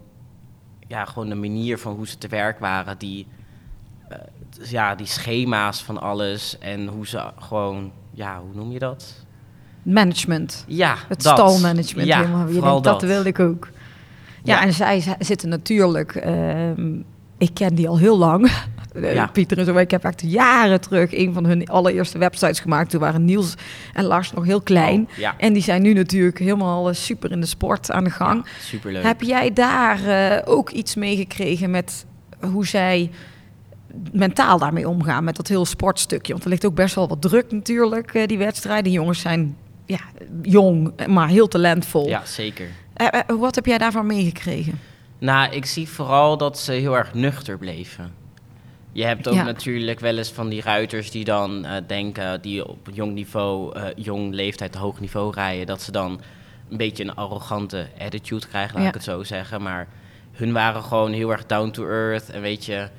[0.88, 2.98] ja, gewoon de manier van hoe ze te werk waren.
[2.98, 3.28] Die,
[4.10, 4.18] eh,
[4.70, 6.58] ja, die schema's van alles.
[6.60, 9.26] En hoe ze gewoon, ja, hoe noem je dat?
[9.84, 10.64] Management.
[10.68, 11.34] Ja, Het dat.
[11.38, 12.48] stalmanagement Ja, helemaal.
[12.48, 13.02] Je denkt, dat.
[13.02, 13.70] wil ik ook.
[14.44, 14.62] Ja, Ja.
[14.62, 16.16] en zij zitten natuurlijk...
[16.16, 17.00] ehm,
[17.38, 18.52] ik ken die al heel lang.
[19.02, 19.28] Eh, Ja.
[19.28, 19.78] Pieter en zo.
[19.78, 22.90] Ik heb echt jaren terug een van hun allereerste websites gemaakt.
[22.90, 23.54] Toen waren Niels
[23.94, 25.08] en Lars nog heel klein.
[25.12, 28.10] Oh, ja, En die zijn nu natuurlijk helemaal eh, super in de sport aan de
[28.10, 28.46] gang.
[28.60, 29.04] super leuk.
[29.04, 32.06] Heb jij daar eh, ook iets mee gekregen met
[32.40, 33.12] hoe zij
[34.12, 36.32] mentaal daarmee omgaan met dat heel sportstukje?
[36.32, 38.84] Want er ligt ook best wel wat druk natuurlijk, die wedstrijden.
[38.84, 40.00] Die jongens zijn ja,
[40.42, 42.08] jong, maar heel talentvol.
[42.08, 42.68] Ja, zeker.
[43.28, 44.80] Wat heb jij daarvan meegekregen?
[45.20, 48.12] Nou, ik zie vooral dat ze heel erg nuchter bleven.
[48.96, 49.44] Je hebt ook Ja.
[49.44, 53.84] natuurlijk wel eens van die ruiters die dan eh, denken, die op jong niveau, eh,
[53.96, 56.22] jong leeftijd, hoog niveau rijden, dat ze dan
[56.70, 58.88] een beetje een arrogante attitude krijgen, laat Ja.
[58.88, 59.62] ik het zo zeggen.
[59.62, 59.88] Maar
[60.32, 62.90] hun waren gewoon heel erg down to earth en weet je,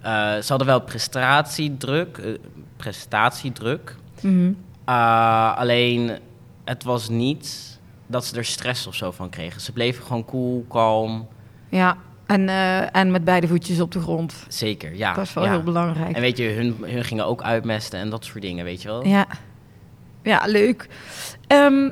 [0.00, 2.38] eh, ze hadden wel prestatiedruk,
[2.76, 3.96] prestatiedruk.
[4.20, 4.52] Mhm.
[4.88, 6.18] Uh, alleen,
[6.64, 9.60] het was niet dat ze er stress of zo van kregen.
[9.60, 11.28] Ze bleven gewoon cool, kalm.
[11.68, 11.96] Ja,
[12.28, 14.34] en, eh, en met beide voetjes op de grond.
[14.48, 15.12] Zeker, ja.
[15.14, 15.50] dat is wel ja.
[15.50, 16.16] heel belangrijk.
[16.16, 19.06] En weet je, hun, hun gingen ook uitmesten en dat soort dingen, weet je wel?
[19.06, 19.26] Ja,
[20.22, 20.88] ja leuk.
[21.46, 21.90] Ehm,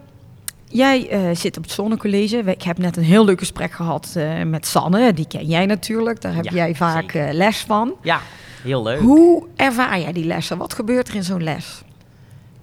[0.64, 2.39] jij eh, zit op het Zonnecollege.
[2.39, 5.12] Ik heb net een heel leuk gesprek gehad eh, met Sanne.
[5.12, 6.20] Die ken jij natuurlijk.
[6.20, 7.95] Daar heb Ja, jij vaak les van.
[8.03, 8.20] Ja,
[8.62, 9.01] heel leuk.
[9.01, 10.59] Hoe ervaar jij die lessen?
[10.59, 11.82] Wat gebeurt er in zo'n les?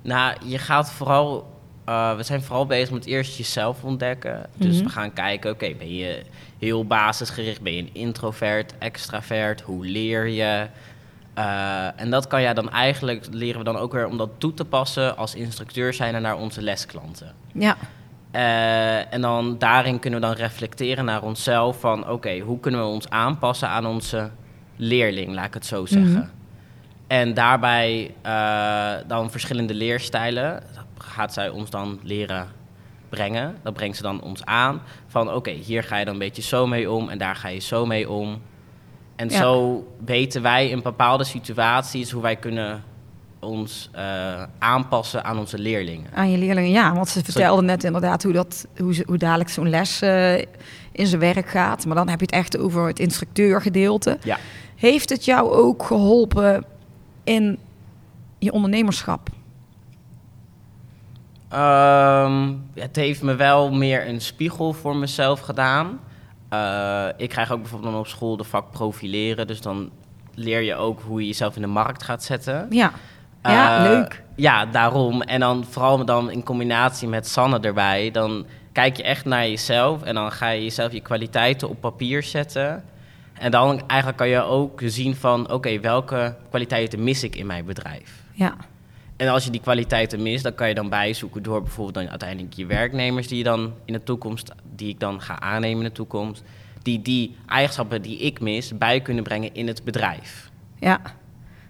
[0.01, 1.52] Nou, je gaat vooral...
[1.85, 4.45] eh, we zijn vooral bezig met eerst jezelf ontdekken.
[4.55, 4.83] Dus Mhm.
[4.83, 6.21] we gaan kijken, oké, ben je
[6.59, 7.61] heel basisgericht?
[7.61, 9.61] Ben je een introvert, extravert?
[9.61, 10.67] Hoe leer je?
[11.33, 14.53] Eh, en dat kan jij dan eigenlijk, leren we dan ook weer om dat toe
[14.53, 17.33] te passen als instructeur zijn naar onze lesklanten.
[17.53, 17.77] Ja,
[18.31, 22.85] Eh, en dan daarin kunnen we dan reflecteren naar onszelf van oké, hoe kunnen we
[22.85, 24.29] ons aanpassen aan onze
[24.75, 26.11] leerling, laat ik het zo zeggen.
[26.11, 26.27] Mhm.
[27.07, 28.13] En daarbij
[29.07, 30.63] dan verschillende leerstijlen
[31.03, 32.47] gaat zij ons dan leren
[33.09, 33.55] brengen.
[33.63, 36.67] Dat brengt ze dan ons aan van oké, hier ga je dan een beetje zo
[36.67, 38.41] mee om en daar ga je zo mee om.
[39.15, 39.37] En Ja.
[39.37, 42.83] zo weten wij in bepaalde situaties hoe wij kunnen
[43.39, 46.09] ons eh, aanpassen aan onze leerlingen.
[46.13, 46.93] Aan je leerlingen, ja.
[46.93, 50.37] Want ze vertelden net inderdaad hoe, dat, hoe, ze, hoe dadelijk zo'n les eh,
[50.91, 51.85] in zijn werk gaat.
[51.85, 54.17] Maar dan heb je het echt over het instructeurgedeelte.
[54.23, 54.37] Ja.
[54.75, 56.65] Heeft het jou ook geholpen
[57.23, 57.59] in
[58.39, 59.29] je ondernemerschap?
[61.53, 65.99] Ehm, het heeft me wel meer een spiegel voor mezelf gedaan.
[66.49, 69.47] Eh, ik krijg ook bijvoorbeeld dan op school de vak profileren.
[69.47, 69.89] Dus dan
[70.35, 72.67] leer je ook hoe je jezelf in de markt gaat zetten.
[72.69, 72.91] Ja,
[73.43, 74.23] ja Eh, leuk.
[74.35, 75.21] Ja, daarom.
[75.21, 78.11] En dan vooral dan in combinatie met Sanne erbij.
[78.11, 80.03] Dan kijk je echt naar jezelf.
[80.03, 82.83] En dan ga je jezelf je kwaliteiten op papier zetten.
[83.33, 85.51] En dan eigenlijk kan je ook zien van...
[85.51, 88.23] oké, welke kwaliteiten mis ik in mijn bedrijf?
[88.31, 88.55] Ja,
[89.23, 92.53] En als je die kwaliteiten mist, dan kan je dan bijzoeken door bijvoorbeeld dan uiteindelijk
[92.53, 95.91] je werknemers die je dan in de toekomst, die ik dan ga aannemen in de
[95.91, 96.43] toekomst,
[96.81, 100.49] die die eigenschappen die ik mis bij kunnen brengen in het bedrijf.
[100.79, 101.01] ja.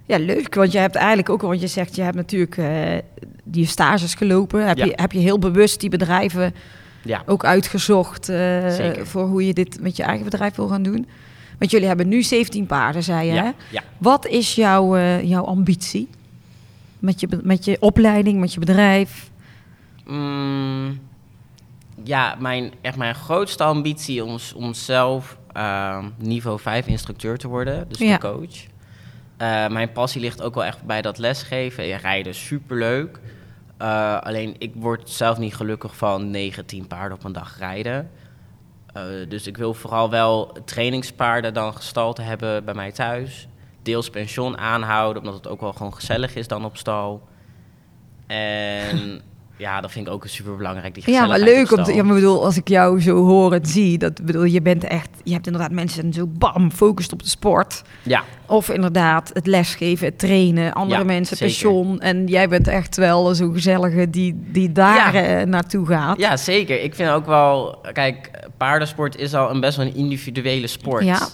[0.05, 0.55] Ja, leuk.
[0.55, 2.97] Want je hebt eigenlijk ook, want je zegt, je hebt natuurlijk eh,
[3.43, 4.67] die stages gelopen.
[4.67, 4.85] Heb, Ja.
[4.85, 6.53] je, heb je heel bewust die bedrijven
[7.03, 11.07] Ja, ook uitgezocht eh, voor hoe je dit met je eigen bedrijf wil gaan doen?
[11.59, 13.31] Want jullie hebben nu 17 paarden, zei je.
[13.31, 13.43] Hè?
[13.43, 13.83] ja, ja.
[13.97, 16.07] Wat is jouw, eh, jouw ambitie?
[17.03, 19.31] Met je, met je opleiding, met je bedrijf?
[20.05, 20.99] Mm,
[22.03, 27.85] ja, mijn, echt mijn grootste ambitie om, om zelf ehm, niveau 5 instructeur te worden,
[27.87, 28.13] dus Ja.
[28.13, 28.55] de coach.
[29.37, 31.85] Eh, mijn passie ligt ook wel echt bij dat lesgeven.
[31.85, 33.19] Ja, rijden is superleuk.
[33.77, 38.09] Eh, alleen ik word zelf niet gelukkig van 9, 10 paarden op een dag rijden.
[38.93, 43.47] Eh, dus ik wil vooral wel trainingspaarden dan gestald hebben bij mij thuis.
[43.83, 47.21] Deels pension aanhouden, omdat het ook wel gewoon gezellig is dan op stal.
[48.27, 49.21] En
[49.57, 50.93] ja, dat vind ik ook super belangrijk.
[50.93, 53.53] Die Ja, maar leuk op om te, ja, maar bedoel, als ik jou zo hoor
[53.53, 57.23] en zie, dat bedoel, je bent echt, je hebt inderdaad mensen zo bam, focust op
[57.23, 57.81] de sport.
[58.03, 61.53] Ja, Of inderdaad het lesgeven, het trainen, andere Ja, mensen, zeker.
[61.53, 61.99] pensioen.
[61.99, 65.39] En jij bent echt wel zo'n gezellige die, die daar Ja.
[65.39, 66.17] eh, naartoe gaat.
[66.19, 66.81] ja, zeker.
[66.83, 67.77] Ik vind ook wel...
[67.93, 71.03] Kijk, paardensport is al een best wel een individuele sport.
[71.03, 71.27] Ja.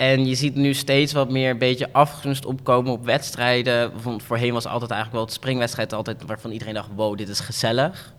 [0.00, 3.92] En je ziet nu steeds wat meer een beetje afgunst opkomen op wedstrijden.
[4.00, 8.14] Voorheen was altijd eigenlijk wel het springwedstrijd altijd waarvan iedereen dacht, wow, dit is gezellig.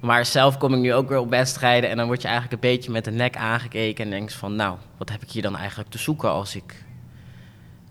[0.00, 2.70] Maar zelf kom ik nu ook weer op wedstrijden en dan word je eigenlijk een
[2.70, 5.56] beetje met de nek aangekeken en denk je van, nou, wat heb ik hier dan
[5.56, 6.84] eigenlijk te zoeken als ik...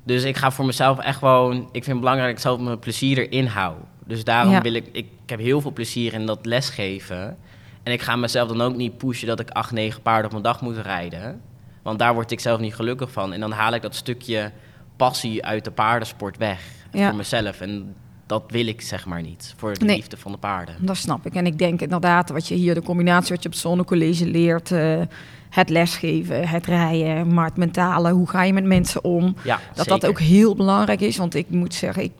[0.03, 2.79] Dus ik ga voor mezelf echt gewoon, ik vind het belangrijk dat ik zelf mijn
[2.79, 3.75] plezier erin hou.
[4.05, 4.61] Dus daarom Ja.
[4.61, 7.37] wil ik, ik, ik heb heel veel plezier in dat lesgeven.
[7.83, 10.43] En ik ga mezelf dan ook niet pushen dat ik acht, negen paarden op een
[10.43, 11.41] dag moet rijden.
[11.85, 13.33] Want daar word ik zelf niet gelukkig van.
[13.33, 14.51] En dan haal ik dat stukje
[14.95, 16.61] passie uit de paardensport weg
[16.91, 17.07] Ja.
[17.07, 17.61] voor mezelf.
[17.61, 19.95] En dat wil ik zeg maar niet, voor de Nee.
[19.95, 20.75] liefde van de paarden.
[20.79, 21.33] Dat snap ik.
[21.35, 24.71] En ik denk inderdaad wat je hier, de combinatie wat je op het zonnecollege leert,
[24.71, 25.01] eh,
[25.49, 29.85] het lesgeven, het rijden, maar het mentale, hoe ga je met mensen om, Ja, dat
[29.85, 29.99] zeker.
[29.99, 31.17] dat ook heel belangrijk is.
[31.17, 32.11] Want ik moet zeggen, ik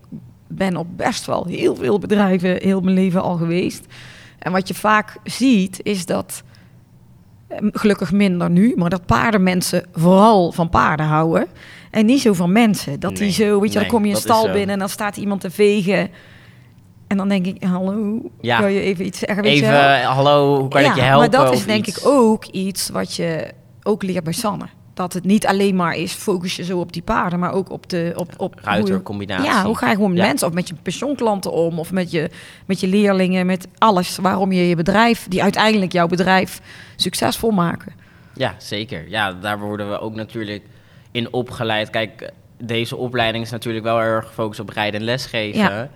[0.47, 3.85] ben op best wel heel veel bedrijven heel mijn leven al geweest.
[4.39, 6.43] En wat je vaak ziet, is dat,
[7.71, 11.47] gelukkig minder nu, maar dat paardenmensen vooral van paarden houden.
[11.91, 12.99] En niet zo van mensen.
[12.99, 14.51] Dat die zo, weet je, dan kom je een stal zo.
[14.51, 16.09] binnen en dan staat iemand te vegen.
[17.07, 18.59] En dan denk ik, hallo, Ja.
[18.59, 19.43] kan je even iets zeggen?
[19.43, 21.29] Even, eh, hallo, hoe kan ja, ik je helpen?
[21.31, 21.97] Maar dat is denk iets?
[21.97, 23.47] ik ook iets wat je
[23.83, 24.65] ook leert bij Sanne.
[24.95, 27.89] Dat het niet alleen maar is, focus je zo op die paarden, maar ook op
[27.89, 28.13] de...
[28.15, 29.45] Op, op Ruitercombinatie.
[29.45, 30.25] ja, hoe ga je gewoon met Ja.
[30.27, 32.29] mensen of met je pensioenklanten om, of met je,
[32.65, 36.61] met je leerlingen, met alles waarom je je bedrijf, die uiteindelijk jouw bedrijf
[36.95, 37.93] succesvol maken.
[38.33, 39.09] Ja, zeker.
[39.09, 40.63] Ja, daar worden we ook natuurlijk
[41.11, 41.89] in opgeleid.
[41.89, 45.59] Kijk, deze opleiding is natuurlijk wel erg gefocust op rijden en lesgeven.
[45.61, 45.89] Ja.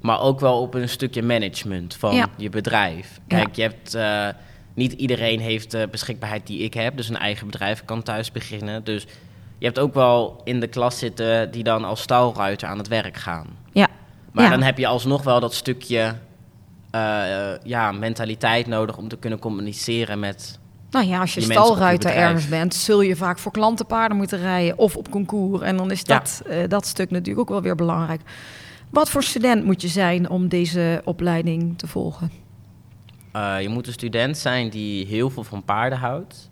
[0.00, 2.26] Maar ook wel op een stukje management van Ja.
[2.36, 3.20] je bedrijf.
[3.28, 3.94] Kijk, je hebt...
[3.94, 4.28] eh,
[4.76, 6.96] niet iedereen heeft de beschikbaarheid die ik heb.
[6.96, 8.84] Dus een eigen bedrijf kan thuis beginnen.
[8.84, 9.06] Dus
[9.58, 13.16] je hebt ook wel in de klas zitten die dan als stalruiter aan het werk
[13.16, 13.46] gaan.
[13.72, 13.88] Ja,
[14.32, 14.50] Maar Ja.
[14.50, 16.14] dan heb je alsnog wel dat stukje
[16.90, 20.58] eh, ja, mentaliteit nodig om te kunnen communiceren met
[20.90, 24.96] nou ja, als je stalruiter ergens bent, zul je vaak voor klantenpaarden moeten rijden of
[24.96, 25.62] op concours.
[25.62, 26.18] En dan is Ja.
[26.18, 28.20] dat, eh, dat stuk natuurlijk ook wel weer belangrijk.
[28.90, 32.30] Wat voor student moet je zijn om deze opleiding te volgen?
[33.36, 36.50] Eh, je moet een student zijn die heel veel van paarden houdt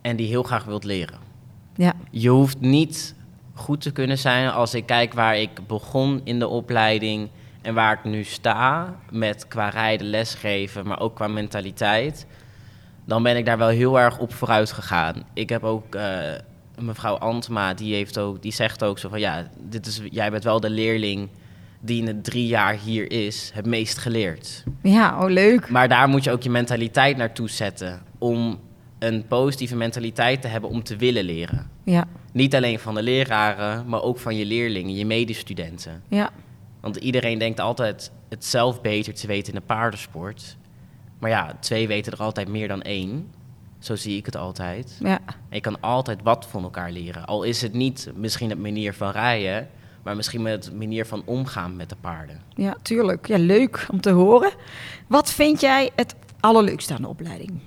[0.00, 1.18] en die heel graag wilt leren.
[1.76, 3.14] Ja, Je hoeft niet
[3.54, 7.28] goed te kunnen zijn als ik kijk waar ik begon in de opleiding
[7.62, 12.26] en waar ik nu sta met qua rijden, lesgeven, maar ook qua mentaliteit.
[13.04, 15.22] Dan ben ik daar wel heel erg op vooruit gegaan.
[15.34, 16.20] Ik heb ook eh,
[16.78, 20.44] mevrouw Antma, die, heeft ook, die zegt ook zo van ja, dit is, jij bent
[20.44, 21.28] wel de leerling
[21.80, 24.64] die in de drie jaar hier is, het meest geleerd.
[24.82, 25.70] ja oh leuk.
[25.70, 28.00] Maar daar moet je ook je mentaliteit naartoe zetten.
[28.18, 28.60] Om
[28.98, 31.70] een positieve mentaliteit te hebben om te willen leren.
[31.84, 36.02] Ja, Niet alleen van de leraren, maar ook van je leerlingen, je medestudenten.
[36.08, 36.30] Ja,
[36.80, 40.56] Want iedereen denkt altijd het zelf beter te weten in de paardensport.
[41.18, 43.30] Maar ja, twee weten er altijd meer dan één.
[43.78, 44.96] Zo zie ik het altijd.
[45.00, 45.18] ja.
[45.26, 47.26] En je kan altijd wat van elkaar leren.
[47.26, 49.68] Al is het niet misschien het manier van rijden,
[50.08, 52.40] maar misschien met manier van omgaan met de paarden.
[52.54, 53.26] Ja, tuurlijk.
[53.26, 54.50] Ja, leuk om te horen.
[55.06, 57.60] Wat vind jij het allerleukste aan de opleiding?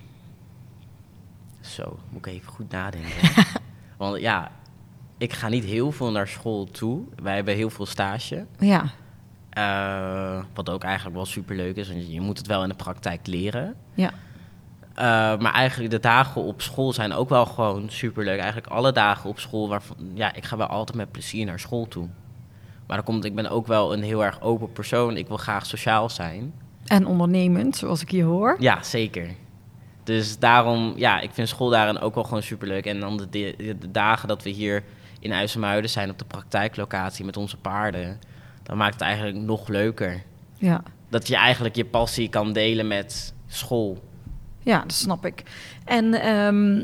[1.59, 3.29] Zo, moet ik even goed nadenken.
[3.97, 4.51] Want ja,
[5.17, 7.03] ik ga niet heel veel naar school toe.
[7.23, 8.45] Wij hebben heel veel stage.
[8.59, 8.83] Ja,
[9.49, 13.27] Eh, wat ook eigenlijk wel superleuk is, want je moet het wel in de praktijk
[13.27, 13.75] leren.
[13.93, 14.11] ja,
[14.95, 15.03] Eh,
[15.39, 18.37] maar eigenlijk de dagen op school zijn ook wel gewoon superleuk.
[18.39, 21.87] Eigenlijk alle dagen op school, waarvan, ja, ik ga wel altijd met plezier naar school
[21.87, 22.07] toe.
[22.91, 25.17] Maar dan komt, ik ben ook wel een heel erg open persoon.
[25.17, 26.53] Ik wil graag sociaal zijn.
[26.85, 28.55] en ondernemend, zoals ik hier hoor.
[28.59, 29.29] Ja, zeker.
[30.03, 32.85] Dus daarom, ja, ik vind school daarin ook wel gewoon superleuk.
[32.85, 34.83] En dan de, de, de dagen dat we hier
[35.19, 38.19] in IJsselmuiden zijn op de praktijklocatie met onze paarden,
[38.63, 40.23] dan maakt het eigenlijk nog leuker.
[40.57, 44.03] Ja, Dat je eigenlijk je passie kan delen met school.
[44.59, 45.43] ja dat snap ik.
[45.85, 46.83] En ehm,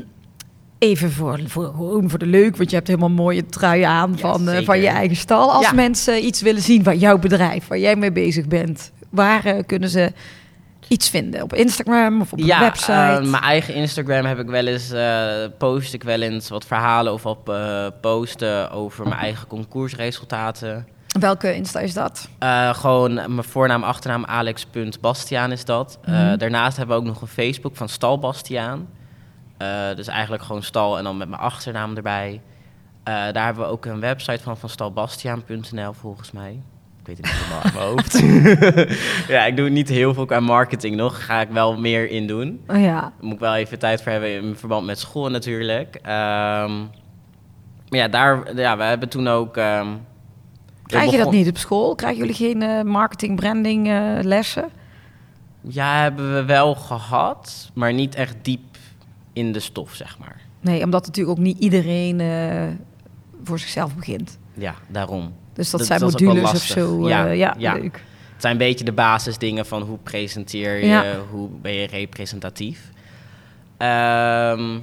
[0.78, 1.72] even voor, voor,
[2.06, 4.86] voor de leuk, want je hebt helemaal mooie trui aan Ja, van, eh, van je
[4.88, 5.52] eigen stal.
[5.52, 5.72] Als Ja.
[5.72, 9.88] mensen iets willen zien van jouw bedrijf, waar jij mee bezig bent, waar eh, kunnen
[9.88, 10.12] ze
[10.88, 11.42] iets vinden?
[11.42, 12.92] Op Instagram of op ja, website?
[12.92, 14.92] eh, mijn eigen Instagram heb ik wel eens,
[15.58, 17.56] post ik wel eens wat verhalen of op
[18.00, 20.86] posten over mijn eigen concours-resultaten.
[21.20, 22.28] Welke Insta is dat?
[22.72, 25.98] Gewoon mijn voornaam, achternaam alex.bastiaan is dat.
[26.06, 26.36] Mhm.
[26.38, 28.88] Daarnaast hebben we ook nog een Facebook van Stal Bastiaan.
[29.58, 32.40] Eh, dus eigenlijk gewoon stal en dan met mijn achternaam erbij.
[33.02, 36.60] Eh, daar hebben we ook een website van, van stalbastiaan.nl volgens mij.
[37.00, 39.28] Ik weet het niet helemaal uit mijn hoofd.
[39.34, 41.24] ja, ik doe niet heel veel qua marketing nog.
[41.24, 42.60] Ga ik wel meer in doen.
[42.66, 45.94] Oh ja, moet ik wel even tijd voor hebben in verband met school natuurlijk.
[45.94, 46.78] Ehm,
[47.88, 49.56] maar ja, daar, ja, we hebben toen ook...
[49.56, 49.88] ehm,
[50.86, 51.94] krijg je dat niet op school?
[51.94, 53.88] Krijgen jullie geen eh, marketing, branding
[54.22, 54.68] lessen?
[55.60, 58.67] Ja, hebben we wel gehad, maar niet echt diep
[59.38, 60.40] in de stof, zeg maar.
[60.60, 62.66] Nee, omdat natuurlijk ook niet iedereen eh,
[63.44, 64.38] voor zichzelf begint.
[64.54, 65.32] Ja, daarom.
[65.52, 67.02] Dus dat, Dat- zijn dat modules of zo.
[67.04, 67.72] eh, Ja, ja, ja.
[67.74, 68.02] leuk.
[68.32, 71.04] Het zijn een beetje de basisdingen van hoe presenteer je, Ja.
[71.30, 72.90] hoe ben je representatief.
[73.76, 74.78] Ehm,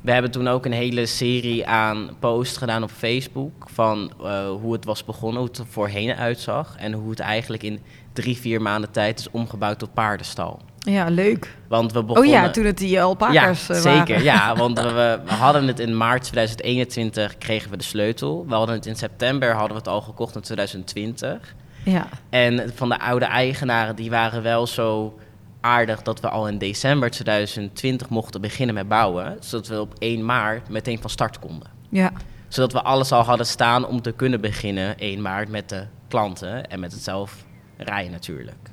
[0.00, 4.72] we hebben toen ook een hele serie aan posts gedaan op Facebook van eh, hoe
[4.72, 7.80] het was begonnen, hoe het er voorheen uitzag en hoe het eigenlijk in
[8.12, 10.60] drie, vier maanden tijd is omgebouwd tot paardenstal.
[10.80, 11.56] Ja, leuk.
[11.68, 12.30] Want we Oh begonnen...
[12.30, 14.08] ja, toen het die alpakas ja, eh, zeker.
[14.08, 14.22] waren.
[14.22, 18.44] Ja, want we, we hadden het in maart 2021 kregen we de sleutel.
[18.48, 21.54] We hadden het in september hadden we het al gekocht in 2020.
[21.84, 25.18] Ja, En van de oude eigenaren, die waren wel zo
[25.60, 29.36] aardig dat we al in december 2020 mochten beginnen met bouwen.
[29.40, 31.68] Zodat we op 1 maart meteen van start konden.
[31.88, 32.12] ja.
[32.48, 36.70] Zodat we alles al hadden staan om te kunnen beginnen 1 maart met de klanten
[36.70, 37.44] en met het zelf
[37.76, 38.69] rijden natuurlijk.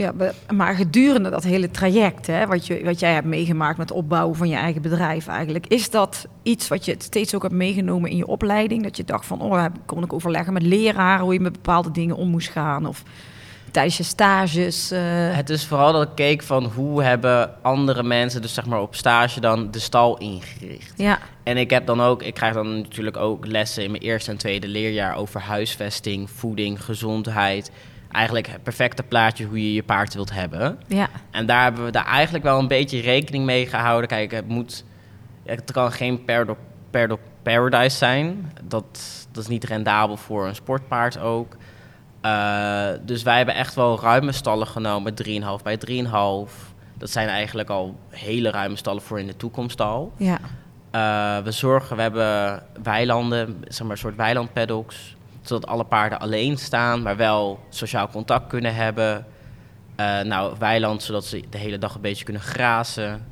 [0.00, 0.12] Ja
[0.54, 4.36] maar gedurende dat hele traject, hè, wat, je, wat jij hebt meegemaakt met het opbouwen
[4.36, 8.16] van je eigen bedrijf eigenlijk, is dat iets wat je steeds ook hebt meegenomen in
[8.16, 8.82] je opleiding?
[8.82, 12.16] Dat je dacht van, oh, kon ik overleggen met leraren hoe je met bepaalde dingen
[12.16, 12.86] om moest gaan?
[12.86, 13.02] Of
[13.70, 14.90] tijdens je stages?
[14.90, 15.00] eh,
[15.36, 18.94] Het is vooral dat ik keek van hoe hebben andere mensen, dus zeg maar op
[18.94, 20.92] stage dan, de stal ingericht.
[20.96, 24.30] ja, En ik heb dan ook, ik krijg dan natuurlijk ook lessen in mijn eerste
[24.30, 27.70] en tweede leerjaar over huisvesting, voeding, gezondheid.
[28.12, 30.78] Eigenlijk het perfecte plaatje hoe je je paard wilt hebben.
[30.86, 34.08] ja, En daar hebben we daar eigenlijk wel een beetje rekening mee gehouden.
[34.08, 34.84] Kijk, het moet,
[35.44, 36.56] het kan geen perdo,
[36.90, 38.52] perdo, paradise zijn.
[38.64, 39.00] Dat,
[39.32, 41.56] dat is niet rendabel voor een sportpaard ook.
[42.20, 45.78] Eh, dus wij hebben echt wel ruime stallen genomen, 3,5 bij
[46.46, 46.52] 3,5.
[46.98, 50.12] Dat zijn eigenlijk al hele ruime stallen voor in de toekomst al.
[50.16, 50.38] ja.
[50.90, 55.16] Eh, we zorgen, we hebben weilanden, zeg maar een soort weilandpaddocks.
[55.42, 59.26] Zodat alle paarden alleen staan, maar wel sociaal contact kunnen hebben.
[59.96, 63.26] Eh, nou, weiland, zodat ze de hele dag een beetje kunnen grazen.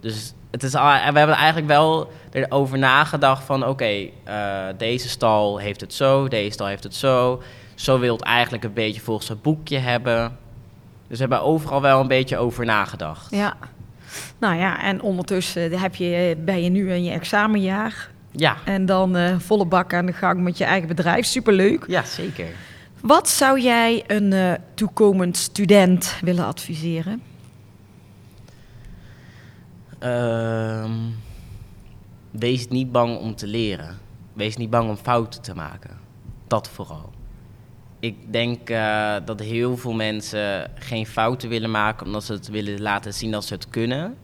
[0.00, 3.66] Dus het is we hebben eigenlijk wel erover nagedacht van...
[3.66, 7.42] oké, eh, deze stal heeft het zo, deze stal heeft het zo.
[7.74, 10.38] Zo wil het eigenlijk een beetje volgens het boekje hebben.
[11.08, 13.30] Dus we hebben overal wel een beetje over nagedacht.
[13.30, 13.56] Ja.
[14.38, 18.10] Nou ja, en ondertussen heb je, ben je nu in je examenjaar.
[18.38, 21.26] Ja, En dan eh, volle bak aan de gang met je eigen bedrijf.
[21.26, 21.84] Superleuk.
[21.86, 22.46] ja zeker.
[23.00, 27.22] Wat zou jij een eh, toekomend student willen adviseren?
[29.98, 30.92] Ehm,
[32.30, 33.98] wees niet bang om te leren.
[34.32, 35.98] Wees niet bang om fouten te maken.
[36.46, 37.12] Dat vooral.
[38.00, 42.80] Ik denk eh, dat heel veel mensen geen fouten willen maken omdat ze het willen
[42.80, 44.16] laten zien dat ze het kunnen.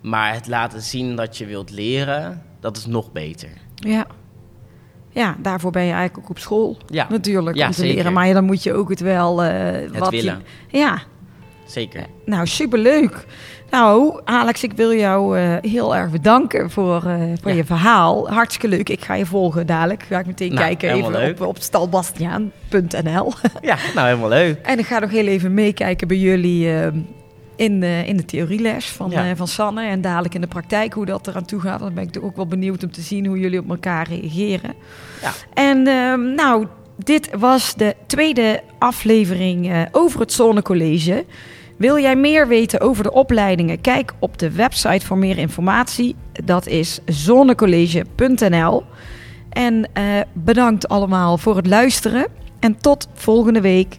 [0.00, 3.48] Maar het laten zien dat je wilt leren, dat is nog beter.
[3.74, 4.06] Ja.
[5.12, 6.76] Ja, daarvoor ben je eigenlijk ook op school.
[6.86, 7.94] Ja, Natuurlijk, Ja, om te zeker.
[7.96, 8.12] leren.
[8.12, 9.42] Maar ja, dan moet je ook het wel...
[9.42, 10.42] eh, het wat je- willen.
[10.68, 10.98] ja,
[11.66, 12.04] Zeker.
[12.24, 13.26] nou, superleuk.
[13.70, 17.56] Nou, Alex, ik wil jou eh, heel erg bedanken voor, eh, voor Ja.
[17.56, 18.28] je verhaal.
[18.30, 18.88] Hartstikke leuk.
[18.88, 20.02] Ik ga je volgen dadelijk.
[20.02, 21.40] Ga ik meteen Nou, kijken even leuk.
[21.40, 23.32] op, op stalbastiaan.nl.
[23.60, 24.60] Ja, nou helemaal leuk.
[24.66, 26.88] en ik ga nog heel even meekijken bij jullie eh,
[27.60, 29.30] in, eh, in de theorieles van, Ja.
[29.30, 29.86] eh, van Sanne.
[29.86, 31.80] En dadelijk in de praktijk hoe dat eraan toe gaat.
[31.80, 34.74] Dan ben ik ook wel benieuwd om te zien hoe jullie op elkaar reageren.
[35.22, 35.32] Ja.
[35.54, 41.24] En ehm, nou, dit was de tweede aflevering eh, over het Zonnecollege.
[41.76, 43.80] Wil jij meer weten over de opleidingen?
[43.80, 46.16] Kijk op de website voor meer informatie.
[46.44, 48.82] Dat is zonnecollege.nl.
[49.50, 49.90] En
[50.32, 52.26] bedankt allemaal voor het luisteren.
[52.60, 53.98] En tot volgende week.